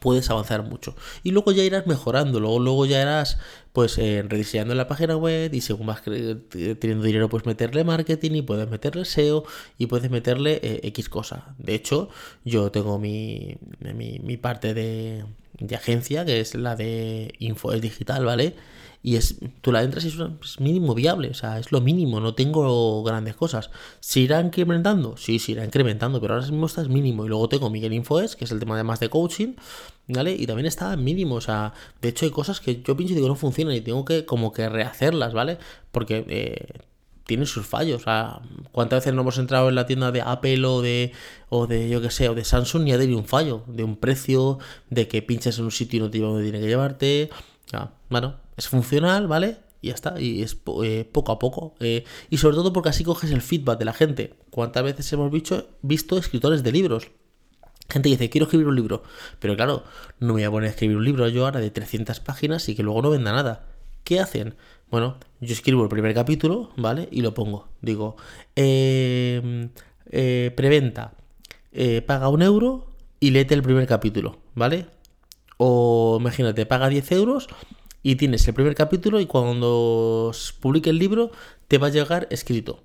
puedes 0.00 0.28
avanzar 0.30 0.62
mucho. 0.62 0.94
Y 1.22 1.30
luego 1.30 1.52
ya 1.52 1.62
irás 1.62 1.86
mejorando, 1.86 2.40
luego, 2.40 2.86
ya 2.86 3.02
irás 3.02 3.38
pues 3.72 3.98
eh, 3.98 4.24
rediseñando 4.26 4.74
la 4.74 4.88
página 4.88 5.16
web 5.16 5.52
y 5.54 5.60
según 5.60 5.86
vas 5.86 6.02
teniendo 6.02 7.04
dinero 7.04 7.28
puedes 7.28 7.46
meterle 7.46 7.84
marketing 7.84 8.32
y 8.32 8.42
puedes 8.42 8.68
meterle 8.68 9.04
SEO 9.04 9.44
y 9.76 9.86
puedes 9.86 10.10
meterle 10.10 10.60
eh, 10.62 10.80
X 10.84 11.08
cosa. 11.08 11.54
De 11.58 11.74
hecho, 11.74 12.08
yo 12.44 12.70
tengo 12.70 12.98
mi, 12.98 13.56
mi, 13.80 14.36
parte 14.36 14.74
de, 14.74 15.24
de, 15.58 15.76
agencia 15.76 16.24
que 16.24 16.40
es 16.40 16.54
la 16.54 16.76
de 16.76 17.34
Info 17.38 17.72
Digital, 17.72 18.24
¿vale? 18.24 18.54
Y 19.02 19.16
es 19.16 19.36
tú 19.60 19.72
la 19.72 19.82
entras 19.82 20.04
y 20.04 20.08
es, 20.08 20.60
mínimo 20.60 20.94
viable, 20.94 21.30
o 21.30 21.34
sea, 21.34 21.58
es 21.58 21.70
lo 21.72 21.80
mínimo, 21.80 22.20
no 22.20 22.34
tengo 22.34 23.02
grandes 23.02 23.36
cosas. 23.36 23.70
¿Se 24.00 24.20
irá 24.20 24.40
incrementando? 24.40 25.16
Sí, 25.16 25.38
se 25.38 25.52
irá 25.52 25.64
incrementando, 25.64 26.20
pero 26.20 26.34
ahora 26.34 26.46
mismo 26.46 26.66
está 26.66 26.82
es 26.82 26.88
mínimo. 26.88 27.24
Y 27.24 27.28
luego 27.28 27.48
tengo 27.48 27.70
Miguel 27.70 27.92
Infoes, 27.92 28.36
que 28.36 28.44
es 28.44 28.50
el 28.50 28.58
tema 28.58 28.76
de 28.76 28.84
más 28.84 29.00
de 29.00 29.08
coaching, 29.08 29.54
¿vale? 30.08 30.34
Y 30.34 30.46
también 30.46 30.66
está 30.66 30.96
mínimo, 30.96 31.36
o 31.36 31.40
sea, 31.40 31.72
de 32.02 32.08
hecho 32.08 32.24
hay 32.24 32.32
cosas 32.32 32.60
que 32.60 32.82
yo 32.82 32.96
pienso 32.96 33.12
y 33.12 33.16
digo 33.16 33.28
no 33.28 33.36
funcionan 33.36 33.74
y 33.74 33.80
tengo 33.80 34.04
que 34.04 34.24
como 34.24 34.52
que 34.52 34.68
rehacerlas, 34.68 35.32
¿vale? 35.32 35.58
Porque 35.92 36.24
eh, 36.28 36.66
tienen 37.28 37.46
sus 37.46 37.66
fallos. 37.66 38.00
O 38.00 38.04
sea, 38.04 38.40
¿cuántas 38.72 39.00
veces 39.00 39.14
no 39.14 39.20
hemos 39.20 39.38
entrado 39.38 39.68
en 39.68 39.74
la 39.74 39.86
tienda 39.86 40.10
de 40.10 40.22
Apple 40.22 40.64
o 40.64 40.82
de, 40.82 41.12
o 41.50 41.66
de 41.66 41.88
yo 41.88 42.00
que 42.00 42.10
sé, 42.10 42.28
o 42.28 42.34
de 42.34 42.44
Samsung 42.44 42.88
y 42.88 42.92
ha 42.92 42.98
tenido 42.98 43.18
un 43.18 43.26
fallo? 43.26 43.62
De 43.68 43.84
un 43.84 43.96
precio, 43.96 44.58
de 44.90 45.06
que 45.08 45.22
pinches 45.22 45.58
en 45.58 45.66
un 45.66 45.70
sitio 45.70 45.98
y 45.98 46.00
no 46.00 46.10
te 46.10 46.18
donde 46.18 46.42
tiene 46.42 46.60
que 46.60 46.66
llevarte. 46.66 47.30
bueno, 48.08 48.47
es 48.58 48.68
funcional, 48.68 49.28
¿vale? 49.28 49.56
Y 49.80 49.88
ya 49.88 49.94
está, 49.94 50.20
y 50.20 50.42
es 50.42 50.58
eh, 50.82 51.08
poco 51.10 51.32
a 51.32 51.38
poco. 51.38 51.74
Eh, 51.80 52.04
y 52.28 52.38
sobre 52.38 52.56
todo 52.56 52.72
porque 52.72 52.88
así 52.88 53.04
coges 53.04 53.30
el 53.30 53.40
feedback 53.40 53.78
de 53.78 53.84
la 53.84 53.92
gente. 53.92 54.34
¿Cuántas 54.50 54.82
veces 54.82 55.10
hemos 55.12 55.30
visto, 55.30 56.18
escritores 56.18 56.62
de 56.64 56.72
libros? 56.72 57.08
Gente 57.88 58.08
dice, 58.08 58.28
quiero 58.28 58.46
escribir 58.46 58.66
un 58.66 58.74
libro. 58.74 59.04
Pero 59.38 59.56
claro, 59.56 59.84
no 60.18 60.28
me 60.28 60.32
voy 60.32 60.42
a 60.42 60.50
poner 60.50 60.68
a 60.68 60.70
escribir 60.72 60.96
un 60.96 61.04
libro 61.04 61.28
yo 61.28 61.44
ahora 61.44 61.60
de 61.60 61.70
300 61.70 62.20
páginas 62.20 62.68
y 62.68 62.74
que 62.74 62.82
luego 62.82 63.00
no 63.00 63.10
venda 63.10 63.32
nada. 63.32 63.66
¿Qué 64.02 64.20
hacen? 64.20 64.56
Bueno, 64.90 65.16
yo 65.40 65.52
escribo 65.52 65.84
el 65.84 65.88
primer 65.88 66.12
capítulo, 66.12 66.70
¿vale? 66.76 67.08
Y 67.12 67.20
lo 67.22 67.34
pongo. 67.34 67.68
Digo, 67.80 68.16
em, 68.56 69.70
eh, 70.10 70.52
preventa, 70.56 71.14
paga 72.06 72.28
un 72.28 72.42
euro 72.42 72.90
y 73.20 73.30
léete 73.30 73.54
el 73.54 73.62
primer 73.62 73.86
capítulo, 73.86 74.38
¿vale? 74.54 74.86
O 75.58 76.18
imagínate, 76.20 76.66
paga 76.66 76.88
10 76.88 77.12
euros 77.12 77.48
y 78.08 78.16
tienes 78.16 78.48
el 78.48 78.54
primer 78.54 78.74
capítulo 78.74 79.20
y 79.20 79.26
cuando 79.26 80.32
publique 80.60 80.88
el 80.88 80.98
libro 80.98 81.30
te 81.68 81.76
va 81.76 81.88
a 81.88 81.90
llegar 81.90 82.26
escrito. 82.30 82.82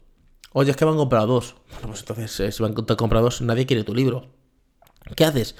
Oye, 0.51 0.71
es 0.71 0.75
que 0.75 0.83
me 0.83 0.91
han 0.91 0.97
comprado 0.97 1.27
dos. 1.27 1.55
Bueno, 1.71 1.87
pues 1.87 2.01
entonces, 2.01 2.37
eh, 2.41 2.51
si 2.51 2.61
van 2.61 2.75
a 2.77 2.95
comprar 2.97 3.23
dos, 3.23 3.41
nadie 3.41 3.65
quiere 3.65 3.85
tu 3.85 3.95
libro. 3.95 4.27
¿Qué 5.15 5.23
haces? 5.23 5.55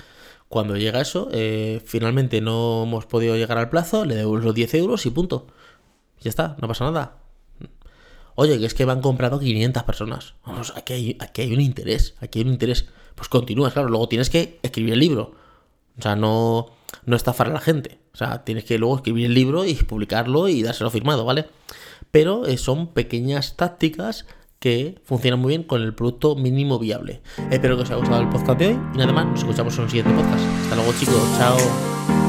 Cuando 0.49 0.75
llega 0.75 0.99
eso, 0.99 1.29
eh, 1.31 1.81
finalmente 1.85 2.41
no 2.41 2.83
hemos 2.83 3.05
podido 3.05 3.37
llegar 3.37 3.57
al 3.57 3.69
plazo, 3.69 4.03
le 4.03 4.15
debo 4.15 4.35
los 4.35 4.53
10 4.53 4.73
euros 4.73 5.05
y 5.05 5.11
punto. 5.11 5.47
Ya 6.19 6.29
está, 6.29 6.57
no 6.59 6.67
pasa 6.67 6.83
nada. 6.83 7.19
Oye, 8.35 8.59
que 8.59 8.65
es 8.65 8.73
que 8.73 8.85
me 8.85 8.91
han 8.91 9.01
comprado 9.01 9.39
500 9.39 9.83
personas. 9.83 10.33
Vamos, 10.45 10.73
aquí 10.75 11.15
aquí 11.21 11.41
hay 11.41 11.53
un 11.53 11.61
interés, 11.61 12.15
aquí 12.19 12.39
hay 12.39 12.45
un 12.45 12.51
interés. 12.51 12.89
Pues 13.15 13.29
continúas, 13.29 13.71
claro, 13.71 13.87
luego 13.87 14.09
tienes 14.09 14.29
que 14.29 14.59
escribir 14.61 14.91
el 14.91 14.99
libro. 14.99 15.35
O 15.97 16.01
sea, 16.01 16.17
no, 16.17 16.73
no 17.05 17.15
estafar 17.15 17.47
a 17.47 17.53
la 17.53 17.59
gente. 17.59 17.99
O 18.13 18.17
sea, 18.17 18.43
tienes 18.43 18.63
que 18.63 18.77
luego 18.77 18.97
escribir 18.97 19.25
el 19.25 19.33
libro 19.33 19.65
y 19.65 19.75
publicarlo 19.75 20.47
y 20.47 20.63
dárselo 20.63 20.89
firmado, 20.89 21.25
¿vale? 21.25 21.45
Pero 22.11 22.45
eh, 22.45 22.57
son 22.57 22.93
pequeñas 22.93 23.55
tácticas 23.55 24.25
que 24.59 25.01
funcionan 25.03 25.41
muy 25.41 25.49
bien 25.49 25.63
con 25.63 25.81
el 25.81 25.93
producto 25.93 26.35
mínimo 26.35 26.79
viable. 26.79 27.21
Espero 27.51 27.75
que 27.75 27.83
os 27.83 27.89
haya 27.89 27.99
gustado 27.99 28.21
el 28.21 28.29
podcast 28.29 28.59
de 28.59 28.67
hoy 28.67 28.79
y 28.93 28.97
nada 28.97 29.11
más, 29.11 29.25
nos 29.25 29.39
escuchamos 29.39 29.75
en 29.75 29.83
un 29.83 29.89
siguiente 29.89 30.13
podcast. 30.13 30.43
Hasta 30.63 30.75
luego 30.75 30.93
chicos, 30.97 31.37
chao. 31.37 32.22